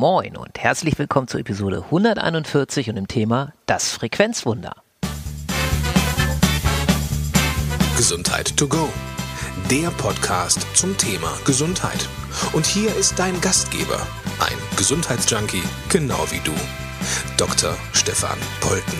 Moin 0.00 0.34
und 0.34 0.58
herzlich 0.58 0.98
willkommen 0.98 1.28
zur 1.28 1.40
Episode 1.40 1.84
141 1.84 2.88
und 2.88 2.94
dem 2.94 3.06
Thema 3.06 3.52
Das 3.66 3.92
Frequenzwunder. 3.92 4.72
Gesundheit 7.98 8.56
to 8.56 8.66
go. 8.66 8.88
Der 9.70 9.90
Podcast 9.90 10.66
zum 10.74 10.96
Thema 10.96 11.30
Gesundheit. 11.44 12.08
Und 12.54 12.64
hier 12.64 12.96
ist 12.96 13.18
dein 13.18 13.38
Gastgeber, 13.42 14.00
ein 14.38 14.56
Gesundheitsjunkie, 14.78 15.64
genau 15.90 16.24
wie 16.30 16.40
du, 16.44 16.54
Dr. 17.36 17.76
Stefan 17.92 18.38
Polten. 18.62 18.96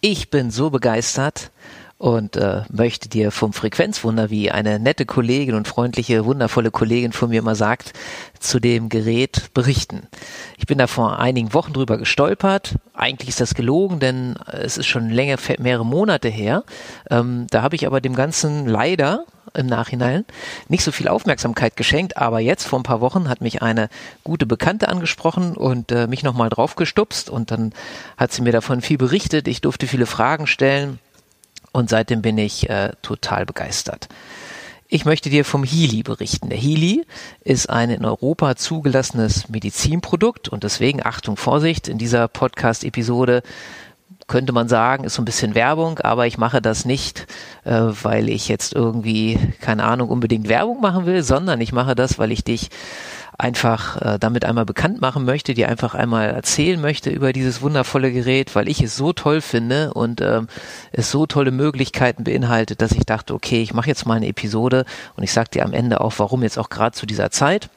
Ich 0.00 0.30
bin 0.30 0.50
so 0.50 0.70
begeistert, 0.70 1.51
und 2.02 2.34
äh, 2.34 2.62
möchte 2.68 3.08
dir 3.08 3.30
vom 3.30 3.52
Frequenzwunder, 3.52 4.28
wie 4.28 4.50
eine 4.50 4.80
nette 4.80 5.06
Kollegin 5.06 5.54
und 5.54 5.68
freundliche, 5.68 6.24
wundervolle 6.24 6.72
Kollegin 6.72 7.12
von 7.12 7.30
mir 7.30 7.38
immer 7.38 7.54
sagt, 7.54 7.92
zu 8.40 8.58
dem 8.58 8.88
Gerät 8.88 9.54
berichten. 9.54 10.08
Ich 10.58 10.66
bin 10.66 10.78
da 10.78 10.88
vor 10.88 11.20
einigen 11.20 11.54
Wochen 11.54 11.72
drüber 11.72 11.98
gestolpert. 11.98 12.74
Eigentlich 12.92 13.28
ist 13.28 13.40
das 13.40 13.54
gelogen, 13.54 14.00
denn 14.00 14.34
es 14.50 14.78
ist 14.78 14.88
schon 14.88 15.10
länger, 15.10 15.36
mehrere 15.60 15.86
Monate 15.86 16.28
her. 16.28 16.64
Ähm, 17.08 17.46
da 17.50 17.62
habe 17.62 17.76
ich 17.76 17.86
aber 17.86 18.00
dem 18.00 18.16
Ganzen 18.16 18.66
leider 18.66 19.24
im 19.54 19.66
Nachhinein 19.66 20.24
nicht 20.66 20.82
so 20.82 20.90
viel 20.90 21.06
Aufmerksamkeit 21.06 21.76
geschenkt, 21.76 22.16
aber 22.16 22.40
jetzt 22.40 22.66
vor 22.66 22.80
ein 22.80 22.84
paar 22.84 23.00
Wochen 23.00 23.28
hat 23.28 23.42
mich 23.42 23.62
eine 23.62 23.88
gute 24.24 24.46
Bekannte 24.46 24.88
angesprochen 24.88 25.56
und 25.56 25.92
äh, 25.92 26.08
mich 26.08 26.24
nochmal 26.24 26.48
draufgestupst 26.48 27.30
und 27.30 27.52
dann 27.52 27.72
hat 28.16 28.32
sie 28.32 28.42
mir 28.42 28.50
davon 28.50 28.80
viel 28.80 28.98
berichtet. 28.98 29.46
Ich 29.46 29.60
durfte 29.60 29.86
viele 29.86 30.06
Fragen 30.06 30.48
stellen 30.48 30.98
und 31.72 31.90
seitdem 31.90 32.22
bin 32.22 32.38
ich 32.38 32.68
äh, 32.70 32.92
total 33.02 33.46
begeistert. 33.46 34.08
Ich 34.88 35.06
möchte 35.06 35.30
dir 35.30 35.46
vom 35.46 35.64
Healy 35.64 36.02
berichten. 36.02 36.50
Der 36.50 36.58
Healy 36.58 37.06
ist 37.40 37.70
ein 37.70 37.88
in 37.88 38.04
Europa 38.04 38.56
zugelassenes 38.56 39.48
Medizinprodukt 39.48 40.50
und 40.50 40.64
deswegen 40.64 41.04
Achtung, 41.04 41.38
Vorsicht, 41.38 41.88
in 41.88 41.96
dieser 41.96 42.28
Podcast-Episode 42.28 43.42
könnte 44.26 44.52
man 44.52 44.68
sagen, 44.68 45.04
ist 45.04 45.14
so 45.14 45.22
ein 45.22 45.26
bisschen 45.26 45.54
Werbung, 45.54 45.98
aber 46.00 46.26
ich 46.26 46.38
mache 46.38 46.62
das 46.62 46.84
nicht, 46.84 47.26
äh, 47.64 47.72
weil 48.02 48.28
ich 48.28 48.48
jetzt 48.48 48.74
irgendwie, 48.74 49.38
keine 49.60 49.84
Ahnung, 49.84 50.10
unbedingt 50.10 50.48
Werbung 50.48 50.80
machen 50.80 51.06
will, 51.06 51.22
sondern 51.22 51.60
ich 51.60 51.72
mache 51.72 51.94
das, 51.94 52.18
weil 52.18 52.32
ich 52.32 52.44
dich 52.44 52.68
einfach 53.38 54.00
äh, 54.00 54.18
damit 54.18 54.44
einmal 54.44 54.64
bekannt 54.64 55.00
machen 55.00 55.24
möchte, 55.24 55.54
dir 55.54 55.68
einfach 55.68 55.94
einmal 55.94 56.30
erzählen 56.30 56.80
möchte 56.80 57.10
über 57.10 57.32
dieses 57.32 57.62
wundervolle 57.62 58.12
Gerät, 58.12 58.54
weil 58.54 58.68
ich 58.68 58.82
es 58.82 58.96
so 58.96 59.12
toll 59.12 59.40
finde 59.40 59.94
und 59.94 60.20
ähm, 60.20 60.48
es 60.92 61.10
so 61.10 61.26
tolle 61.26 61.50
Möglichkeiten 61.50 62.24
beinhaltet, 62.24 62.82
dass 62.82 62.92
ich 62.92 63.04
dachte, 63.04 63.34
okay, 63.34 63.62
ich 63.62 63.74
mache 63.74 63.88
jetzt 63.88 64.06
mal 64.06 64.14
eine 64.14 64.28
Episode 64.28 64.84
und 65.16 65.22
ich 65.22 65.32
sage 65.32 65.50
dir 65.50 65.64
am 65.64 65.72
Ende 65.72 66.00
auch, 66.00 66.14
warum 66.18 66.42
jetzt 66.42 66.58
auch 66.58 66.68
gerade 66.68 66.94
zu 66.96 67.06
dieser 67.06 67.30
Zeit 67.30 67.68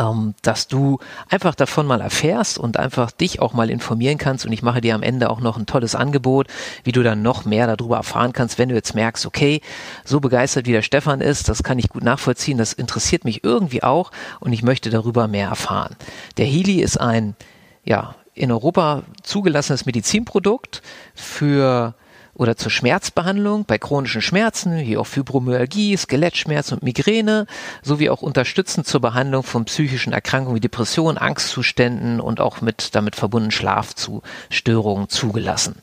ähm, 0.00 0.34
dass 0.42 0.66
du 0.66 0.98
einfach 1.28 1.54
davon 1.54 1.86
mal 1.86 2.00
erfährst 2.00 2.58
und 2.58 2.78
einfach 2.78 3.10
dich 3.10 3.40
auch 3.40 3.52
mal 3.52 3.70
informieren 3.70 4.18
kannst. 4.18 4.46
Und 4.46 4.52
ich 4.52 4.62
mache 4.62 4.80
dir 4.80 4.94
am 4.94 5.02
Ende 5.02 5.30
auch 5.30 5.40
noch 5.40 5.58
ein 5.58 5.66
tolles 5.66 5.94
Angebot, 5.94 6.48
wie 6.82 6.92
du 6.92 7.02
dann 7.02 7.22
noch 7.22 7.44
mehr 7.44 7.66
darüber 7.76 7.96
erfahren 7.96 8.32
kannst, 8.32 8.58
wenn 8.58 8.70
du 8.70 8.74
jetzt 8.74 8.94
merkst, 8.94 9.26
okay, 9.26 9.60
so 10.04 10.20
begeistert 10.20 10.66
wie 10.66 10.72
der 10.72 10.82
Stefan 10.82 11.20
ist, 11.20 11.48
das 11.48 11.62
kann 11.62 11.78
ich 11.78 11.90
gut 11.90 12.02
nachvollziehen, 12.02 12.56
das 12.56 12.72
interessiert 12.72 13.24
mich 13.24 13.44
irgendwie 13.44 13.82
auch 13.82 14.10
und 14.40 14.52
ich 14.52 14.62
möchte 14.62 14.90
darüber 14.90 15.28
mehr 15.28 15.48
erfahren. 15.48 15.96
Der 16.38 16.46
Healy 16.46 16.80
ist 16.80 16.98
ein, 16.98 17.36
ja, 17.84 18.14
in 18.34 18.50
Europa 18.50 19.02
zugelassenes 19.22 19.84
Medizinprodukt 19.84 20.82
für 21.14 21.94
oder 22.40 22.56
zur 22.56 22.70
Schmerzbehandlung 22.70 23.66
bei 23.66 23.76
chronischen 23.76 24.22
Schmerzen, 24.22 24.78
wie 24.78 24.96
auch 24.96 25.06
Fibromyalgie, 25.06 25.94
Skelettschmerz 25.94 26.72
und 26.72 26.82
Migräne, 26.82 27.46
sowie 27.82 28.08
auch 28.08 28.22
unterstützend 28.22 28.86
zur 28.86 29.00
Behandlung 29.02 29.42
von 29.42 29.66
psychischen 29.66 30.14
Erkrankungen 30.14 30.56
wie 30.56 30.60
Depressionen, 30.60 31.18
Angstzuständen 31.18 32.18
und 32.18 32.40
auch 32.40 32.62
mit 32.62 32.94
damit 32.94 33.14
verbundenen 33.14 33.50
Schlafstörungen 33.50 35.10
zugelassen. 35.10 35.76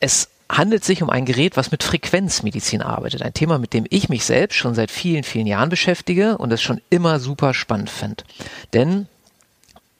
Es 0.00 0.28
handelt 0.50 0.84
sich 0.84 1.04
um 1.04 1.08
ein 1.08 1.24
Gerät, 1.24 1.56
was 1.56 1.70
mit 1.70 1.84
Frequenzmedizin 1.84 2.82
arbeitet. 2.82 3.22
Ein 3.22 3.32
Thema, 3.32 3.58
mit 3.58 3.74
dem 3.74 3.86
ich 3.90 4.08
mich 4.08 4.24
selbst 4.24 4.56
schon 4.56 4.74
seit 4.74 4.90
vielen, 4.90 5.22
vielen 5.22 5.46
Jahren 5.46 5.68
beschäftige 5.68 6.36
und 6.36 6.52
es 6.52 6.62
schon 6.62 6.80
immer 6.90 7.20
super 7.20 7.54
spannend 7.54 7.90
finde. 7.90 8.24
Denn 8.72 9.06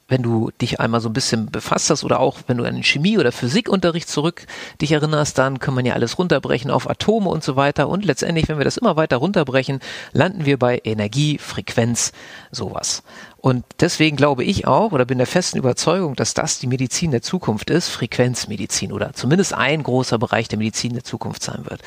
wenn 0.08 0.22
du 0.22 0.50
dich 0.60 0.80
einmal 0.80 1.00
so 1.00 1.08
ein 1.08 1.14
bisschen 1.14 1.46
befasst 1.46 1.88
hast 1.88 2.04
oder 2.04 2.20
auch 2.20 2.38
wenn 2.46 2.58
du 2.58 2.64
an 2.64 2.74
den 2.74 2.84
Chemie- 2.84 3.18
oder 3.18 3.32
Physikunterricht 3.32 4.08
zurück 4.08 4.46
dich 4.80 4.92
erinnerst, 4.92 5.38
dann 5.38 5.58
kann 5.58 5.74
man 5.74 5.86
ja 5.86 5.94
alles 5.94 6.18
runterbrechen 6.18 6.70
auf 6.70 6.88
Atome 6.88 7.30
und 7.30 7.42
so 7.42 7.56
weiter 7.56 7.88
und 7.88 8.04
letztendlich, 8.04 8.48
wenn 8.48 8.58
wir 8.58 8.64
das 8.64 8.76
immer 8.76 8.96
weiter 8.96 9.16
runterbrechen, 9.16 9.80
landen 10.12 10.44
wir 10.44 10.58
bei 10.58 10.80
Energie, 10.84 11.38
Frequenz, 11.38 12.12
sowas. 12.50 13.02
Und 13.38 13.64
deswegen 13.80 14.16
glaube 14.16 14.44
ich 14.44 14.66
auch 14.66 14.92
oder 14.92 15.04
bin 15.04 15.18
der 15.18 15.26
festen 15.26 15.58
Überzeugung, 15.58 16.16
dass 16.16 16.34
das 16.34 16.58
die 16.58 16.66
Medizin 16.66 17.10
der 17.10 17.22
Zukunft 17.22 17.70
ist, 17.70 17.88
Frequenzmedizin 17.88 18.92
oder 18.92 19.12
zumindest 19.14 19.54
ein 19.54 19.82
großer 19.82 20.18
Bereich 20.18 20.48
der 20.48 20.58
Medizin 20.58 20.94
der 20.94 21.04
Zukunft 21.04 21.42
sein 21.42 21.64
wird. 21.66 21.80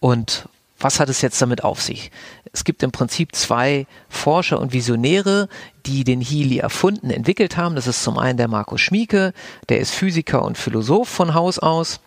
Und 0.00 0.48
was 0.78 1.00
hat 1.00 1.08
es 1.08 1.22
jetzt 1.22 1.40
damit 1.40 1.64
auf 1.64 1.80
sich? 1.80 2.10
Es 2.52 2.64
gibt 2.64 2.82
im 2.82 2.92
Prinzip 2.92 3.34
zwei 3.34 3.86
Forscher 4.08 4.60
und 4.60 4.72
Visionäre, 4.72 5.48
die 5.86 6.04
den 6.04 6.20
Healy 6.20 6.58
erfunden, 6.58 7.10
entwickelt 7.10 7.56
haben. 7.56 7.74
Das 7.74 7.86
ist 7.86 8.02
zum 8.02 8.18
einen 8.18 8.36
der 8.36 8.48
Markus 8.48 8.80
Schmieke, 8.80 9.32
der 9.68 9.78
ist 9.78 9.92
Physiker 9.92 10.42
und 10.42 10.58
Philosoph 10.58 11.08
von 11.08 11.34
Haus 11.34 11.58
aus, 11.58 12.00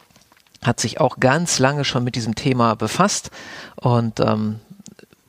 hat 0.64 0.80
sich 0.80 1.00
auch 1.00 1.20
ganz 1.20 1.60
lange 1.60 1.86
schon 1.86 2.04
mit 2.04 2.16
diesem 2.16 2.36
Thema 2.36 2.76
befasst 2.76 3.32
und 3.78 4.20
ähm, 4.20 4.60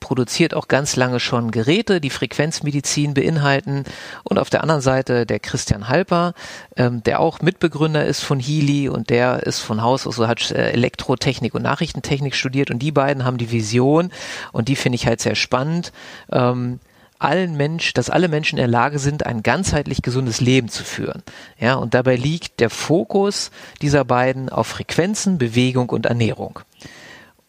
produziert 0.00 0.54
auch 0.54 0.66
ganz 0.66 0.96
lange 0.96 1.20
schon 1.20 1.52
Geräte, 1.52 2.00
die 2.00 2.10
Frequenzmedizin 2.10 3.14
beinhalten. 3.14 3.84
Und 4.24 4.38
auf 4.38 4.50
der 4.50 4.62
anderen 4.62 4.80
Seite 4.80 5.26
der 5.26 5.38
Christian 5.38 5.88
Halper, 5.88 6.34
ähm, 6.76 7.02
der 7.04 7.20
auch 7.20 7.40
Mitbegründer 7.40 8.04
ist 8.04 8.20
von 8.20 8.40
Healy 8.40 8.88
und 8.88 9.10
der 9.10 9.44
ist 9.44 9.60
von 9.60 9.82
Haus 9.82 10.06
aus, 10.06 10.18
also 10.18 10.26
hat 10.26 10.50
äh, 10.50 10.72
Elektrotechnik 10.72 11.54
und 11.54 11.62
Nachrichtentechnik 11.62 12.34
studiert. 12.34 12.70
Und 12.70 12.80
die 12.80 12.90
beiden 12.90 13.24
haben 13.24 13.38
die 13.38 13.52
Vision 13.52 14.10
und 14.50 14.68
die 14.68 14.76
finde 14.76 14.96
ich 14.96 15.06
halt 15.06 15.20
sehr 15.20 15.36
spannend. 15.36 15.92
Ähm, 16.32 16.80
allen 17.20 17.56
Mensch, 17.56 17.92
dass 17.92 18.10
alle 18.10 18.28
Menschen 18.28 18.58
in 18.58 18.62
der 18.62 18.68
Lage 18.68 18.98
sind, 18.98 19.26
ein 19.26 19.42
ganzheitlich 19.42 20.02
gesundes 20.02 20.40
Leben 20.40 20.68
zu 20.68 20.84
führen. 20.84 21.22
Ja, 21.58 21.74
und 21.74 21.94
dabei 21.94 22.16
liegt 22.16 22.60
der 22.60 22.70
Fokus 22.70 23.50
dieser 23.82 24.04
beiden 24.04 24.48
auf 24.48 24.66
Frequenzen, 24.66 25.38
Bewegung 25.38 25.90
und 25.90 26.06
Ernährung. 26.06 26.60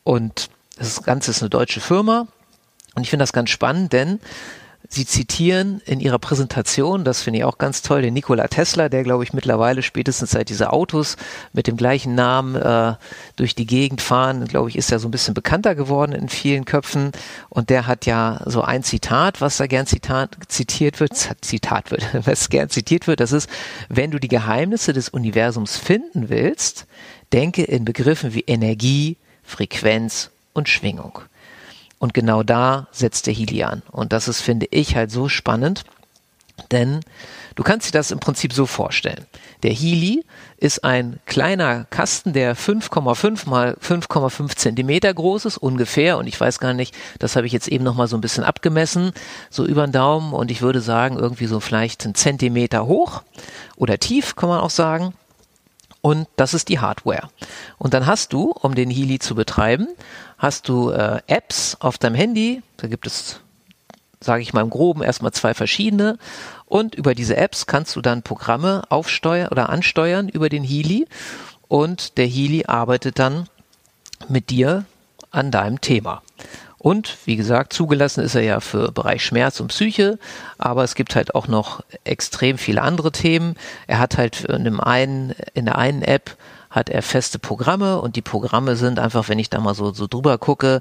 Und 0.04 0.50
das 0.78 1.04
Ganze 1.04 1.32
ist 1.32 1.42
eine 1.42 1.50
deutsche 1.50 1.80
Firma, 1.80 2.28
und 2.94 3.04
ich 3.04 3.10
finde 3.10 3.24
das 3.24 3.34
ganz 3.34 3.50
spannend, 3.50 3.94
denn 3.94 4.20
Sie 4.94 5.06
zitieren 5.06 5.82
in 5.86 6.02
ihrer 6.02 6.20
Präsentation, 6.20 7.06
das 7.06 7.22
finde 7.22 7.40
ich 7.40 7.46
auch 7.46 7.58
ganz 7.58 7.82
toll, 7.82 8.02
den 8.02 8.14
Nikola 8.14 8.50
Tesla, 8.50 8.90
der 8.90 9.04
glaube 9.04 9.24
ich 9.24 9.32
mittlerweile 9.32 9.84
spätestens 9.84 10.32
seit 10.32 10.50
diese 10.50 10.74
Autos 10.74 11.16
mit 11.54 11.68
dem 11.68 11.78
gleichen 11.78 12.14
Namen 12.14 12.58
äh, 12.58 12.96
durch 13.38 13.56
die 13.56 13.66
Gegend 13.66 14.02
fahren, 14.02 14.50
glaube 14.50 14.68
ich, 14.68 14.76
ist 14.78 14.92
ja 14.92 15.00
so 15.00 15.08
ein 15.08 15.12
bisschen 15.12 15.34
bekannter 15.34 15.76
geworden 15.76 16.12
in 16.12 16.28
vielen 16.28 16.66
Köpfen. 16.66 17.14
Und 17.48 17.70
der 17.70 17.88
hat 17.88 18.06
ja 18.06 18.42
so 18.46 18.64
ein 18.64 18.84
Zitat, 18.84 19.40
was 19.40 19.56
da 19.56 19.68
gern 19.68 19.88
Zitat, 19.88 20.36
zitiert 20.50 21.00
wird, 21.00 21.14
Zitat 21.40 21.90
wird, 21.90 22.06
was 22.28 22.50
gern 22.50 22.70
zitiert 22.70 23.08
wird, 23.08 23.22
das 23.22 23.32
ist, 23.32 23.50
wenn 23.88 24.12
du 24.12 24.20
die 24.20 24.28
Geheimnisse 24.28 24.92
des 24.92 25.08
Universums 25.08 25.78
finden 25.78 26.28
willst, 26.28 26.86
denke 27.32 27.64
in 27.64 27.86
Begriffen 27.86 28.34
wie 28.34 28.42
Energie, 28.42 29.16
Frequenz 29.42 30.32
und 30.52 30.68
Schwingung. 30.68 31.22
Und 32.02 32.16
genau 32.16 32.42
da 32.42 32.88
setzt 32.92 33.28
der 33.28 33.34
Healy 33.36 33.62
an. 33.62 33.84
Und 33.92 34.12
das 34.12 34.28
ist, 34.28 34.42
finde 34.42 34.66
ich, 34.72 34.96
halt 34.96 35.12
so 35.12 35.30
spannend, 35.30 35.84
denn 36.72 37.02
du 37.54 37.62
kannst 37.62 37.88
dir 37.88 37.92
das 37.92 38.10
im 38.10 38.20
Prinzip 38.20 38.54
so 38.54 38.66
vorstellen. 38.66 39.28
Der 39.62 39.72
Healy 39.72 40.26
ist 40.58 40.84
ein 40.84 41.20
kleiner 41.28 41.86
Kasten, 41.92 42.34
der 42.34 42.58
5,5 42.58 43.48
mal 43.48 43.78
5,5 43.80 44.56
Zentimeter 44.56 45.14
groß 45.14 45.46
ist, 45.46 45.58
ungefähr. 45.60 46.18
Und 46.18 46.26
ich 46.26 46.42
weiß 46.42 46.58
gar 46.58 46.74
nicht, 46.74 46.96
das 47.20 47.36
habe 47.36 47.46
ich 47.46 47.54
jetzt 47.54 47.68
eben 47.68 47.84
nochmal 47.84 48.08
so 48.08 48.18
ein 48.18 48.22
bisschen 48.22 48.44
abgemessen, 48.44 49.12
so 49.52 49.64
über 49.64 49.86
den 49.86 49.92
Daumen. 49.92 50.34
Und 50.34 50.50
ich 50.50 50.64
würde 50.64 50.82
sagen, 50.82 51.20
irgendwie 51.20 51.46
so 51.46 51.60
vielleicht 51.60 52.04
ein 52.08 52.16
Zentimeter 52.16 52.88
hoch 52.88 53.22
oder 53.76 54.00
tief, 54.00 54.36
kann 54.36 54.50
man 54.50 54.60
auch 54.60 54.72
sagen. 54.72 55.14
Und 56.02 56.28
das 56.36 56.54
ist 56.54 56.70
die 56.70 56.80
Hardware. 56.80 57.30
Und 57.78 57.94
dann 57.94 58.08
hast 58.08 58.34
du, 58.34 58.52
um 58.52 58.74
den 58.74 58.90
Healy 58.90 59.20
zu 59.20 59.36
betreiben, 59.36 59.88
hast 60.38 60.68
du 60.68 60.90
äh, 60.90 61.22
Apps 61.28 61.78
auf 61.80 61.98
deinem 61.98 62.16
Handy. 62.16 62.64
Da 62.78 62.88
gibt 62.88 63.06
es, 63.06 63.40
sage 64.20 64.42
ich 64.42 64.54
mal 64.54 64.62
im 64.62 64.72
Groben, 64.72 65.04
erstmal 65.04 65.32
zwei 65.32 65.54
verschiedene. 65.54 66.18
Und 66.66 66.96
über 66.96 67.14
diese 67.14 67.38
Apps 67.38 67.68
kannst 67.68 67.96
du 67.96 68.02
dann 68.02 68.24
Programme 68.24 68.84
aufsteuern 68.90 69.50
oder 69.50 69.70
ansteuern 69.70 70.28
über 70.28 70.50
den 70.50 70.64
Healy. 70.64 71.08
Und 71.68 72.18
der 72.18 72.26
Healy 72.26 72.66
arbeitet 72.66 73.20
dann 73.20 73.48
mit 74.28 74.50
dir 74.50 74.86
an 75.30 75.52
deinem 75.52 75.82
Thema. 75.82 76.24
Und 76.82 77.16
wie 77.26 77.36
gesagt, 77.36 77.74
zugelassen 77.74 78.24
ist 78.24 78.34
er 78.34 78.42
ja 78.42 78.60
für 78.60 78.92
Bereich 78.92 79.24
Schmerz 79.24 79.60
und 79.60 79.68
Psyche, 79.68 80.18
aber 80.58 80.84
es 80.84 80.96
gibt 80.96 81.16
halt 81.16 81.36
auch 81.36 81.48
noch 81.48 81.84
extrem 82.06 82.58
viele 82.58 82.82
andere 82.82 83.12
Themen. 83.12 83.54
Er 83.86 84.00
hat 84.00 84.18
halt 84.18 84.46
in 84.46 84.64
dem 84.64 84.80
einen, 84.80 85.36
in 85.54 85.66
der 85.66 85.78
einen 85.78 86.02
App 86.02 86.36
hat 86.72 86.90
er 86.90 87.02
feste 87.02 87.38
Programme 87.38 88.02
und 88.02 88.16
die 88.16 88.22
Programme 88.22 88.78
sind 88.78 88.98
einfach, 88.98 89.28
wenn 89.28 89.40
ich 89.40 89.50
da 89.50 89.60
mal 89.60 89.76
so, 89.76 89.92
so 89.92 90.08
drüber 90.08 90.38
gucke, 90.38 90.80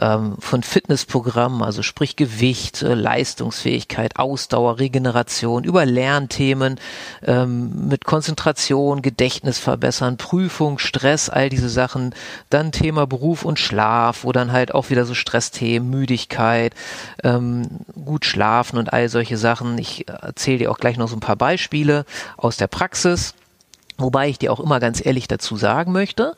ähm, 0.00 0.36
von 0.38 0.62
Fitnessprogrammen, 0.62 1.62
also 1.62 1.82
sprich 1.82 2.14
Gewicht, 2.14 2.82
äh, 2.82 2.94
Leistungsfähigkeit, 2.94 4.18
Ausdauer, 4.20 4.78
Regeneration, 4.78 5.64
über 5.64 5.84
Lernthemen, 5.84 6.78
ähm, 7.24 7.88
mit 7.88 8.04
Konzentration, 8.04 9.02
Gedächtnis 9.02 9.58
verbessern, 9.58 10.16
Prüfung, 10.16 10.78
Stress, 10.78 11.28
all 11.28 11.48
diese 11.48 11.68
Sachen, 11.68 12.14
dann 12.48 12.70
Thema 12.70 13.08
Beruf 13.08 13.44
und 13.44 13.58
Schlaf, 13.58 14.22
wo 14.22 14.30
dann 14.30 14.52
halt 14.52 14.72
auch 14.72 14.90
wieder 14.90 15.04
so 15.04 15.14
Stressthemen, 15.14 15.90
Müdigkeit, 15.90 16.72
ähm, 17.24 17.80
gut 18.04 18.24
schlafen 18.24 18.78
und 18.78 18.92
all 18.92 19.08
solche 19.08 19.36
Sachen. 19.36 19.76
Ich 19.78 20.06
erzähle 20.08 20.58
dir 20.58 20.70
auch 20.70 20.78
gleich 20.78 20.98
noch 20.98 21.08
so 21.08 21.16
ein 21.16 21.20
paar 21.20 21.36
Beispiele 21.36 22.04
aus 22.36 22.56
der 22.56 22.68
Praxis. 22.68 23.34
Wobei 23.98 24.28
ich 24.28 24.38
dir 24.38 24.52
auch 24.52 24.60
immer 24.60 24.80
ganz 24.80 25.04
ehrlich 25.04 25.28
dazu 25.28 25.56
sagen 25.56 25.92
möchte, 25.92 26.34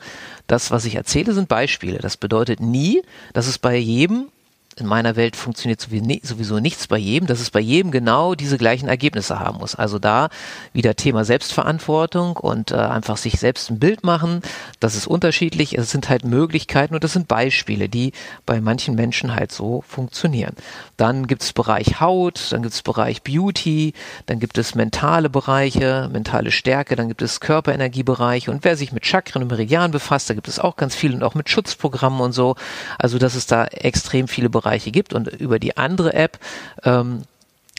das, 0.47 0.71
was 0.71 0.85
ich 0.85 0.95
erzähle, 0.95 1.33
sind 1.33 1.47
Beispiele. 1.47 1.99
Das 1.99 2.17
bedeutet 2.17 2.59
nie, 2.59 3.01
dass 3.33 3.47
es 3.47 3.57
bei 3.57 3.75
jedem 3.75 4.27
in 4.77 4.87
meiner 4.87 5.15
Welt 5.15 5.37
funktioniert 5.37 5.79
sowieso 5.79 6.59
nichts 6.59 6.87
bei 6.87 6.97
jedem, 6.97 7.27
dass 7.27 7.39
es 7.39 7.49
bei 7.49 7.61
jedem 7.61 7.91
genau 7.91 8.35
diese 8.35 8.57
gleichen 8.57 8.89
Ergebnisse 8.89 9.39
haben 9.39 9.59
muss. 9.59 9.75
Also 9.75 9.99
da 9.99 10.27
wieder 10.73 10.95
Thema 10.95 11.23
Selbstverantwortung 11.23 12.35
und 12.35 12.71
äh, 12.71 12.75
einfach 12.75 13.15
sich 13.15 13.39
selbst 13.39 13.69
ein 13.69 13.79
Bild 13.79 14.03
machen. 14.03 14.41
Das 14.81 14.95
ist 14.95 15.07
unterschiedlich. 15.07 15.77
Es 15.77 15.91
sind 15.91 16.09
halt 16.09 16.25
Möglichkeiten 16.25 16.93
und 16.93 17.05
das 17.05 17.13
sind 17.13 17.29
Beispiele, 17.29 17.87
die 17.87 18.11
bei 18.45 18.59
manchen 18.59 18.95
Menschen 18.95 19.33
halt 19.33 19.53
so 19.53 19.81
funktionieren. 19.87 20.55
Dann 20.97 21.25
gibt 21.27 21.43
es 21.43 21.53
Bereich 21.53 22.01
Haut, 22.01 22.51
dann 22.51 22.61
gibt 22.61 22.73
es 22.73 22.81
Bereich 22.81 23.21
Beauty, 23.23 23.93
dann 24.25 24.41
gibt 24.41 24.57
es 24.57 24.75
mentale 24.75 25.29
Bereiche, 25.29 26.09
mentale 26.11 26.51
Stärke, 26.51 26.97
dann 26.97 27.07
gibt 27.07 27.21
es 27.21 27.39
Körperenergiebereiche 27.39 28.51
und 28.51 28.65
wer 28.65 28.75
sich 28.75 28.91
mit 28.91 29.05
Chakren 29.05 29.43
und 29.43 29.51
Meridianen 29.51 29.91
befasst, 29.91 30.29
da 30.29 30.33
gibt 30.33 30.49
es 30.49 30.59
auch 30.59 30.75
ganz 30.75 30.95
viel 30.95 31.13
und 31.13 31.23
auch 31.23 31.33
mit 31.33 31.49
Schutzprogrammen 31.49 32.19
und 32.19 32.33
so. 32.33 32.55
Also 32.97 33.19
dass 33.19 33.35
es 33.35 33.45
da 33.45 33.65
extrem 33.65 34.27
viele 34.27 34.49
Bereiche 34.49 34.64
Bereiche 34.65 34.91
gibt 34.91 35.13
und 35.13 35.27
über 35.27 35.59
die 35.59 35.77
andere 35.77 36.13
App 36.13 36.39
ähm, 36.83 37.21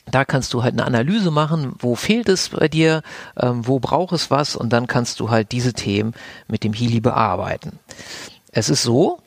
da 0.08 0.24
kannst 0.24 0.54
du 0.54 0.62
halt 0.62 0.74
eine 0.74 0.84
Analyse 0.84 1.32
machen, 1.32 1.74
wo 1.80 1.96
fehlt 1.96 2.28
es 2.28 2.50
bei 2.50 2.68
dir, 2.68 3.02
ähm, 3.40 3.66
wo 3.66 3.80
braucht 3.80 4.12
es 4.12 4.30
was 4.30 4.54
und 4.54 4.72
dann 4.72 4.86
kannst 4.86 5.18
du 5.18 5.30
halt 5.30 5.50
diese 5.50 5.72
Themen 5.72 6.14
mit 6.46 6.62
dem 6.62 6.72
Healy 6.72 7.00
bearbeiten. 7.00 7.80
Es 8.52 8.68
ist 8.68 8.84
so, 8.84 9.18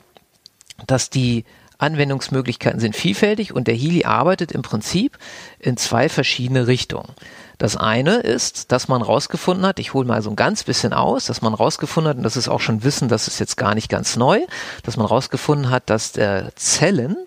dass 0.86 1.10
die 1.10 1.44
Anwendungsmöglichkeiten 1.76 2.80
sind 2.80 2.96
vielfältig 2.96 3.54
und 3.54 3.66
der 3.66 3.74
Healy 3.74 4.04
arbeitet 4.04 4.52
im 4.52 4.62
Prinzip 4.62 5.18
in 5.58 5.76
zwei 5.76 6.08
verschiedene 6.08 6.66
Richtungen. 6.66 7.12
Das 7.60 7.76
eine 7.76 8.20
ist, 8.20 8.72
dass 8.72 8.88
man 8.88 9.02
rausgefunden 9.02 9.66
hat, 9.66 9.78
ich 9.78 9.92
hole 9.92 10.06
mal 10.06 10.22
so 10.22 10.30
ein 10.30 10.36
ganz 10.36 10.64
bisschen 10.64 10.94
aus, 10.94 11.26
dass 11.26 11.42
man 11.42 11.52
rausgefunden 11.52 12.08
hat, 12.08 12.16
und 12.16 12.22
das 12.22 12.38
ist 12.38 12.48
auch 12.48 12.60
schon 12.60 12.84
Wissen, 12.84 13.08
das 13.08 13.28
ist 13.28 13.38
jetzt 13.38 13.58
gar 13.58 13.74
nicht 13.74 13.90
ganz 13.90 14.16
neu, 14.16 14.40
dass 14.82 14.96
man 14.96 15.04
rausgefunden 15.04 15.68
hat, 15.68 15.90
dass 15.90 16.16
äh, 16.16 16.50
Zellen 16.54 17.18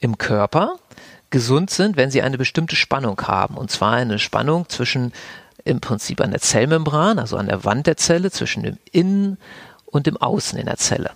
im 0.00 0.16
Körper 0.16 0.76
gesund 1.28 1.68
sind, 1.68 1.98
wenn 1.98 2.10
sie 2.10 2.22
eine 2.22 2.38
bestimmte 2.38 2.74
Spannung 2.74 3.20
haben. 3.20 3.58
Und 3.58 3.70
zwar 3.70 3.92
eine 3.92 4.18
Spannung 4.18 4.66
zwischen 4.70 5.12
im 5.62 5.82
Prinzip 5.82 6.22
an 6.22 6.30
der 6.30 6.40
Zellmembran, 6.40 7.18
also 7.18 7.36
an 7.36 7.46
der 7.46 7.66
Wand 7.66 7.86
der 7.86 7.98
Zelle, 7.98 8.30
zwischen 8.30 8.62
dem 8.62 8.78
Innen 8.92 9.36
und 9.84 10.06
dem 10.06 10.16
Außen 10.16 10.58
in 10.58 10.64
der 10.64 10.78
Zelle. 10.78 11.10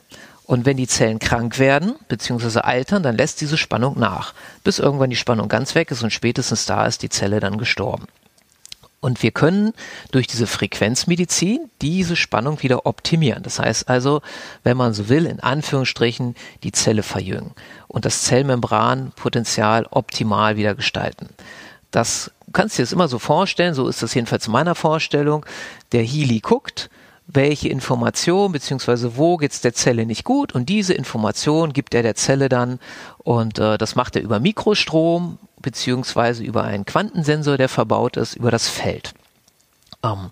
Und 0.45 0.67
wenn 0.67 0.77
die 0.77 0.87
Zellen 0.87 1.19
krank 1.19 1.59
werden 1.59 1.95
bzw. 2.09 2.59
altern, 2.59 3.03
dann 3.03 3.17
lässt 3.17 3.41
diese 3.41 3.57
Spannung 3.57 3.99
nach, 3.99 4.35
bis 4.65 4.79
irgendwann 4.79 5.09
die 5.09 5.17
Spannung 5.17 5.49
ganz 5.49 5.75
weg 5.75 5.91
ist 5.91 6.03
und 6.03 6.13
spätestens 6.13 6.67
da 6.67 6.85
ist 6.85 7.03
die 7.03 7.09
Zelle 7.09 7.41
dann 7.41 7.57
gestorben. 7.57 8.05
Und 9.01 9.23
wir 9.23 9.31
können 9.31 9.73
durch 10.11 10.27
diese 10.27 10.47
Frequenzmedizin 10.47 11.71
diese 11.81 12.17
Spannung 12.17 12.63
wieder 12.63 12.85
optimieren. 12.85 13.43
Das 13.43 13.59
heißt 13.59 13.89
also, 13.89 14.21
wenn 14.63 14.77
man 14.77 14.93
so 14.93 15.09
will, 15.09 15.25
in 15.25 15.41
Anführungsstrichen 15.41 16.35
die 16.63 16.73
Zelle 16.73 17.03
verjüngen 17.03 17.53
und 17.89 18.05
das 18.05 18.23
Zellmembranpotenzial 18.23 19.87
optimal 19.91 20.57
wieder 20.57 20.75
gestalten. 20.75 21.31
Das 21.91 22.31
kannst 22.53 22.77
du 22.77 22.83
dir 22.83 22.85
das 22.85 22.93
immer 22.93 23.09
so 23.09 23.19
vorstellen, 23.19 23.75
so 23.75 23.89
ist 23.89 24.03
das 24.03 24.15
jedenfalls 24.15 24.49
meiner 24.49 24.75
Vorstellung. 24.75 25.47
Der 25.93 26.03
Healy 26.03 26.41
guckt, 26.41 26.91
welche 27.27 27.69
Information 27.69 28.53
beziehungsweise 28.53 29.17
wo 29.17 29.37
geht's 29.37 29.61
der 29.61 29.73
Zelle 29.73 30.05
nicht 30.05 30.25
gut 30.25 30.53
und 30.53 30.69
diese 30.69 30.95
Information 30.95 31.73
gibt 31.73 31.95
er 31.95 32.03
der 32.03 32.17
Zelle 32.17 32.49
dann 32.49 32.81
und 33.19 33.59
äh, 33.59 33.79
das 33.79 33.95
macht 33.95 34.17
er 34.17 34.23
über 34.23 34.41
Mikrostrom 34.41 35.39
beziehungsweise 35.61 36.43
über 36.43 36.65
einen 36.65 36.85
Quantensensor, 36.85 37.57
der 37.57 37.69
verbaut 37.69 38.17
ist, 38.17 38.35
über 38.35 38.51
das 38.51 38.69
Feld. 38.69 39.15
Ähm, 40.03 40.31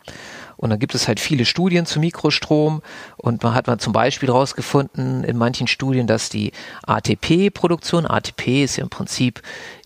und 0.56 0.70
dann 0.70 0.80
gibt 0.80 0.96
es 0.96 1.06
halt 1.06 1.20
viele 1.20 1.44
Studien 1.44 1.86
zu 1.86 2.00
Mikrostrom 2.00 2.82
und 3.16 3.44
man 3.44 3.54
hat 3.54 3.68
man 3.68 3.78
zum 3.78 3.92
Beispiel 3.92 4.28
herausgefunden 4.28 5.22
in 5.22 5.36
manchen 5.36 5.68
Studien, 5.68 6.08
dass 6.08 6.30
die 6.30 6.50
ATP-Produktion, 6.84 8.06
ATP 8.06 8.64
ist 8.64 8.76
ja 8.76 8.82
im 8.82 8.90
Prinzip 8.90 9.40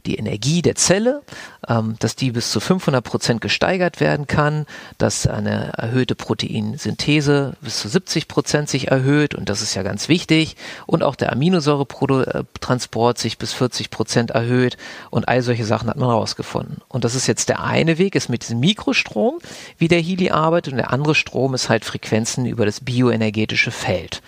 die 0.06 0.16
Energie 0.16 0.62
der 0.62 0.74
Zelle, 0.74 1.22
ähm, 1.68 1.96
dass 1.98 2.16
die 2.16 2.32
bis 2.32 2.50
zu 2.50 2.60
500 2.60 3.04
Prozent 3.04 3.40
gesteigert 3.40 4.00
werden 4.00 4.26
kann, 4.26 4.66
dass 4.98 5.26
eine 5.26 5.72
erhöhte 5.76 6.14
Proteinsynthese 6.14 7.54
bis 7.60 7.80
zu 7.80 7.88
70 7.88 8.28
Prozent 8.28 8.68
sich 8.68 8.88
erhöht 8.88 9.34
und 9.34 9.48
das 9.48 9.62
ist 9.62 9.74
ja 9.74 9.82
ganz 9.82 10.08
wichtig 10.08 10.56
und 10.86 11.02
auch 11.02 11.14
der 11.14 11.32
Aminosäuretransport 11.32 13.18
sich 13.18 13.38
bis 13.38 13.52
40 13.52 13.90
Prozent 13.90 14.30
erhöht 14.30 14.76
und 15.10 15.28
all 15.28 15.42
solche 15.42 15.64
Sachen 15.64 15.88
hat 15.88 15.96
man 15.96 16.08
herausgefunden. 16.08 16.78
Und 16.88 17.04
das 17.04 17.14
ist 17.14 17.26
jetzt 17.26 17.48
der 17.48 17.62
eine 17.62 17.98
Weg, 17.98 18.14
ist 18.14 18.28
mit 18.28 18.42
diesem 18.42 18.60
Mikrostrom, 18.60 19.38
wie 19.78 19.88
der 19.88 20.00
Healy 20.00 20.30
arbeitet 20.30 20.72
und 20.72 20.78
der 20.78 20.92
andere 20.92 21.14
Strom 21.14 21.54
ist 21.54 21.68
halt 21.68 21.84
Frequenzen 21.84 22.46
über 22.46 22.66
das 22.66 22.80
bioenergetische 22.80 23.70
Feld. 23.70 24.22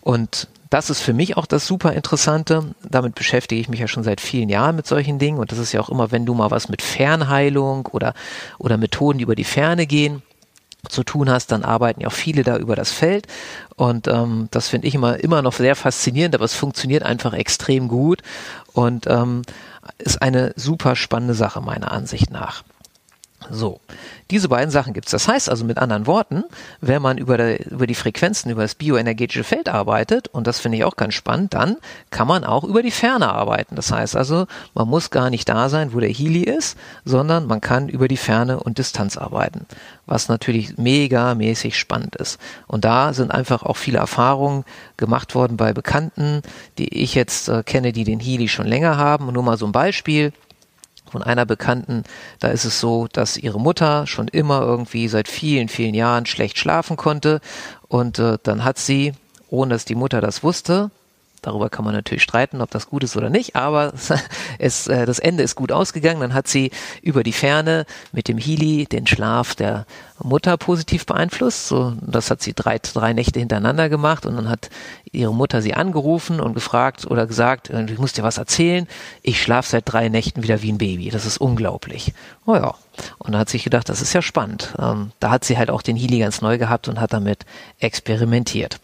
Und 0.00 0.48
das 0.70 0.90
ist 0.90 1.00
für 1.00 1.12
mich 1.12 1.36
auch 1.36 1.46
das 1.46 1.66
super 1.66 1.92
Interessante. 1.92 2.74
Damit 2.88 3.14
beschäftige 3.14 3.60
ich 3.60 3.68
mich 3.68 3.80
ja 3.80 3.88
schon 3.88 4.02
seit 4.04 4.20
vielen 4.20 4.48
Jahren 4.48 4.76
mit 4.76 4.86
solchen 4.86 5.18
Dingen. 5.18 5.38
Und 5.38 5.52
das 5.52 5.58
ist 5.58 5.72
ja 5.72 5.80
auch 5.80 5.88
immer, 5.88 6.10
wenn 6.10 6.26
du 6.26 6.34
mal 6.34 6.50
was 6.50 6.68
mit 6.68 6.82
Fernheilung 6.82 7.86
oder, 7.86 8.14
oder 8.58 8.76
Methoden, 8.76 9.18
die 9.18 9.24
über 9.24 9.34
die 9.34 9.44
Ferne 9.44 9.86
gehen, 9.86 10.22
zu 10.88 11.02
tun 11.02 11.28
hast, 11.28 11.50
dann 11.50 11.64
arbeiten 11.64 12.00
ja 12.00 12.08
auch 12.08 12.12
viele 12.12 12.44
da 12.44 12.56
über 12.56 12.76
das 12.76 12.92
Feld. 12.92 13.26
Und 13.76 14.06
ähm, 14.08 14.48
das 14.50 14.68
finde 14.68 14.86
ich 14.86 14.94
immer, 14.94 15.18
immer 15.18 15.42
noch 15.42 15.52
sehr 15.52 15.74
faszinierend, 15.74 16.34
aber 16.34 16.44
es 16.44 16.54
funktioniert 16.54 17.02
einfach 17.02 17.32
extrem 17.32 17.88
gut 17.88 18.22
und 18.72 19.06
ähm, 19.08 19.42
ist 19.98 20.22
eine 20.22 20.52
super 20.56 20.94
spannende 20.96 21.34
Sache 21.34 21.60
meiner 21.60 21.90
Ansicht 21.90 22.30
nach. 22.30 22.62
So, 23.50 23.80
diese 24.30 24.48
beiden 24.48 24.70
Sachen 24.70 24.92
gibt's. 24.92 25.12
Das 25.12 25.28
heißt 25.28 25.48
also 25.48 25.64
mit 25.64 25.78
anderen 25.78 26.06
Worten, 26.06 26.44
wenn 26.80 27.00
man 27.00 27.18
über, 27.18 27.36
der, 27.36 27.70
über 27.70 27.86
die 27.86 27.94
Frequenzen, 27.94 28.50
über 28.50 28.62
das 28.62 28.74
bioenergetische 28.74 29.44
Feld 29.44 29.68
arbeitet, 29.68 30.28
und 30.28 30.46
das 30.46 30.58
finde 30.58 30.76
ich 30.76 30.84
auch 30.84 30.96
ganz 30.96 31.14
spannend, 31.14 31.54
dann 31.54 31.76
kann 32.10 32.26
man 32.26 32.44
auch 32.44 32.64
über 32.64 32.82
die 32.82 32.90
Ferne 32.90 33.32
arbeiten. 33.32 33.76
Das 33.76 33.92
heißt 33.92 34.16
also, 34.16 34.46
man 34.74 34.88
muss 34.88 35.10
gar 35.10 35.30
nicht 35.30 35.48
da 35.48 35.68
sein, 35.68 35.94
wo 35.94 36.00
der 36.00 36.10
Healy 36.10 36.42
ist, 36.42 36.76
sondern 37.04 37.46
man 37.46 37.60
kann 37.60 37.88
über 37.88 38.08
die 38.08 38.16
Ferne 38.16 38.60
und 38.60 38.78
Distanz 38.78 39.16
arbeiten, 39.16 39.66
was 40.04 40.28
natürlich 40.28 40.76
mega 40.76 41.34
mäßig 41.34 41.78
spannend 41.78 42.16
ist. 42.16 42.38
Und 42.66 42.84
da 42.84 43.14
sind 43.14 43.30
einfach 43.30 43.62
auch 43.62 43.76
viele 43.76 43.98
Erfahrungen 43.98 44.64
gemacht 44.96 45.34
worden 45.34 45.56
bei 45.56 45.72
Bekannten, 45.72 46.42
die 46.76 47.02
ich 47.02 47.14
jetzt 47.14 47.48
äh, 47.48 47.62
kenne, 47.62 47.92
die 47.92 48.04
den 48.04 48.20
Healy 48.20 48.48
schon 48.48 48.66
länger 48.66 48.98
haben. 48.98 49.28
Und 49.28 49.34
nur 49.34 49.44
mal 49.44 49.56
so 49.56 49.64
ein 49.64 49.72
Beispiel 49.72 50.32
von 51.10 51.22
einer 51.22 51.46
Bekannten, 51.46 52.04
da 52.40 52.48
ist 52.48 52.64
es 52.64 52.80
so, 52.80 53.08
dass 53.12 53.36
ihre 53.36 53.60
Mutter 53.60 54.06
schon 54.06 54.28
immer 54.28 54.62
irgendwie 54.62 55.08
seit 55.08 55.28
vielen, 55.28 55.68
vielen 55.68 55.94
Jahren 55.94 56.26
schlecht 56.26 56.58
schlafen 56.58 56.96
konnte. 56.96 57.40
Und 57.88 58.18
äh, 58.18 58.38
dann 58.42 58.64
hat 58.64 58.78
sie, 58.78 59.12
ohne 59.48 59.74
dass 59.74 59.84
die 59.84 59.94
Mutter 59.94 60.20
das 60.20 60.42
wusste, 60.42 60.90
Darüber 61.40 61.68
kann 61.68 61.84
man 61.84 61.94
natürlich 61.94 62.22
streiten, 62.22 62.60
ob 62.60 62.70
das 62.70 62.88
gut 62.88 63.04
ist 63.04 63.16
oder 63.16 63.30
nicht, 63.30 63.56
aber 63.56 63.92
es, 64.58 64.86
äh, 64.86 65.06
das 65.06 65.18
Ende 65.18 65.42
ist 65.42 65.54
gut 65.54 65.72
ausgegangen. 65.72 66.20
Dann 66.20 66.34
hat 66.34 66.48
sie 66.48 66.70
über 67.02 67.22
die 67.22 67.32
Ferne 67.32 67.86
mit 68.12 68.28
dem 68.28 68.38
Healy 68.38 68.86
den 68.86 69.06
Schlaf 69.06 69.54
der 69.54 69.86
Mutter 70.22 70.56
positiv 70.56 71.06
beeinflusst. 71.06 71.68
So, 71.68 71.94
das 72.00 72.30
hat 72.30 72.42
sie 72.42 72.54
drei, 72.54 72.78
drei 72.78 73.12
Nächte 73.12 73.38
hintereinander 73.38 73.88
gemacht 73.88 74.26
und 74.26 74.36
dann 74.36 74.48
hat 74.48 74.70
ihre 75.12 75.32
Mutter 75.32 75.62
sie 75.62 75.74
angerufen 75.74 76.40
und 76.40 76.54
gefragt 76.54 77.06
oder 77.06 77.26
gesagt, 77.26 77.70
äh, 77.70 77.84
ich 77.84 77.98
muss 77.98 78.12
dir 78.12 78.22
was 78.22 78.38
erzählen. 78.38 78.86
Ich 79.22 79.42
schlafe 79.42 79.70
seit 79.70 79.84
drei 79.86 80.08
Nächten 80.08 80.42
wieder 80.42 80.62
wie 80.62 80.72
ein 80.72 80.78
Baby. 80.78 81.10
Das 81.10 81.26
ist 81.26 81.38
unglaublich. 81.38 82.12
Oh 82.46 82.54
ja. 82.54 82.74
Und 83.18 83.32
da 83.32 83.38
hat 83.38 83.48
sich 83.48 83.64
gedacht, 83.64 83.88
das 83.88 84.02
ist 84.02 84.12
ja 84.12 84.22
spannend. 84.22 84.74
Ähm, 84.78 85.12
da 85.20 85.30
hat 85.30 85.44
sie 85.44 85.56
halt 85.56 85.70
auch 85.70 85.82
den 85.82 85.96
Healy 85.96 86.18
ganz 86.18 86.40
neu 86.40 86.58
gehabt 86.58 86.88
und 86.88 87.00
hat 87.00 87.12
damit 87.12 87.46
experimentiert 87.78 88.80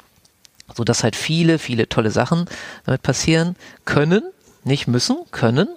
so 0.75 0.85
dass 0.85 1.05
halt 1.05 1.17
viele, 1.17 1.59
viele 1.59 1.89
tolle 1.89 2.11
Sachen 2.11 2.47
damit 2.85 3.03
passieren 3.03 3.57
können, 3.85 4.23
nicht 4.65 4.89
müssen, 4.89 5.17
können 5.31 5.69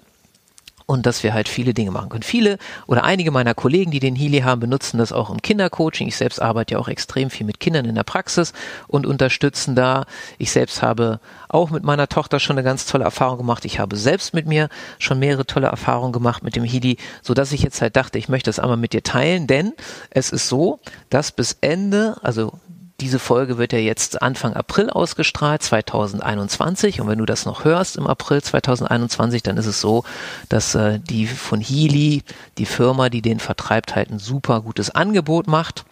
und 0.88 1.06
dass 1.06 1.22
wir 1.22 1.34
halt 1.34 1.50
viele 1.50 1.74
Dinge 1.74 1.92
machen 1.92 2.10
können. 2.10 2.24
Viele 2.24 2.58
oder 2.88 3.04
einige 3.04 3.30
meiner 3.30 3.54
Kollegen, 3.54 3.92
die 3.92 4.00
den 4.00 4.16
Healy 4.16 4.40
haben, 4.40 4.62
benutzen 4.62 4.98
das 4.98 5.12
auch 5.12 5.30
im 5.30 5.42
Kindercoaching. 5.42 6.08
Ich 6.08 6.16
selbst 6.16 6.42
arbeite 6.42 6.74
ja 6.74 6.80
auch 6.80 6.88
extrem 6.88 7.30
viel 7.30 7.46
mit 7.46 7.60
Kindern 7.60 7.86
in 7.86 7.96
der 7.96 8.04
Praxis 8.04 8.54
und 8.88 9.06
unterstützen 9.06 9.76
da. 9.76 10.06
Ich 10.38 10.52
selbst 10.52 10.82
habe 10.82 11.20
auch 11.50 11.70
mit 11.70 11.84
meiner 11.84 12.08
Tochter 12.08 12.40
schon 12.40 12.58
eine 12.58 12.64
ganz 12.64 12.86
tolle 12.86 13.04
Erfahrung 13.04 13.38
gemacht. 13.38 13.66
Ich 13.66 13.80
habe 13.80 13.98
selbst 13.98 14.34
mit 14.34 14.48
mir 14.48 14.70
schon 14.98 15.20
mehrere 15.20 15.46
tolle 15.46 15.68
Erfahrungen 15.68 16.14
gemacht 16.14 16.42
mit 16.42 16.56
dem 16.56 16.64
Healy, 16.64 16.98
so 17.22 17.34
dass 17.34 17.52
ich 17.52 17.62
jetzt 17.62 17.82
halt 17.82 17.98
dachte, 17.98 18.18
ich 18.18 18.30
möchte 18.30 18.48
das 18.48 18.60
einmal 18.60 18.78
mit 18.78 18.94
dir 18.94 19.04
teilen, 19.04 19.46
denn 19.46 19.74
es 20.10 20.30
ist 20.30 20.48
so, 20.48 20.80
dass 21.10 21.34
bis 21.34 21.58
Ende, 21.60 22.16
also 22.24 22.54
diese 23.00 23.20
Folge 23.20 23.58
wird 23.58 23.74
ja 23.74 23.80
jetzt 23.80 24.22
Anfang 24.22 24.54
April 24.54 24.90
ausgestrahlt, 24.90 25.62
2021. 25.62 27.00
Und 27.00 27.08
wenn 27.08 27.20
du 27.20 27.26
das 27.26 27.46
noch 27.46 27.64
hörst 27.64 27.96
im 27.96 28.08
April 28.08 28.42
2021, 28.42 29.44
dann 29.44 29.58
ist 29.58 29.68
es 29.68 29.80
so, 29.80 30.04
dass 30.50 30.74
äh, 30.74 31.00
die 31.00 31.28
von 31.28 31.62
Healy, 31.62 32.24
die 32.58 32.66
Firma, 32.66 33.10
die 33.10 33.22
den 33.22 33.40
vertreibt, 33.40 33.96
halt 33.96 34.10
ein 34.10 34.20
super 34.20 34.62
gutes 34.62 34.90
Angebot 34.90 35.48
macht. 35.48 35.86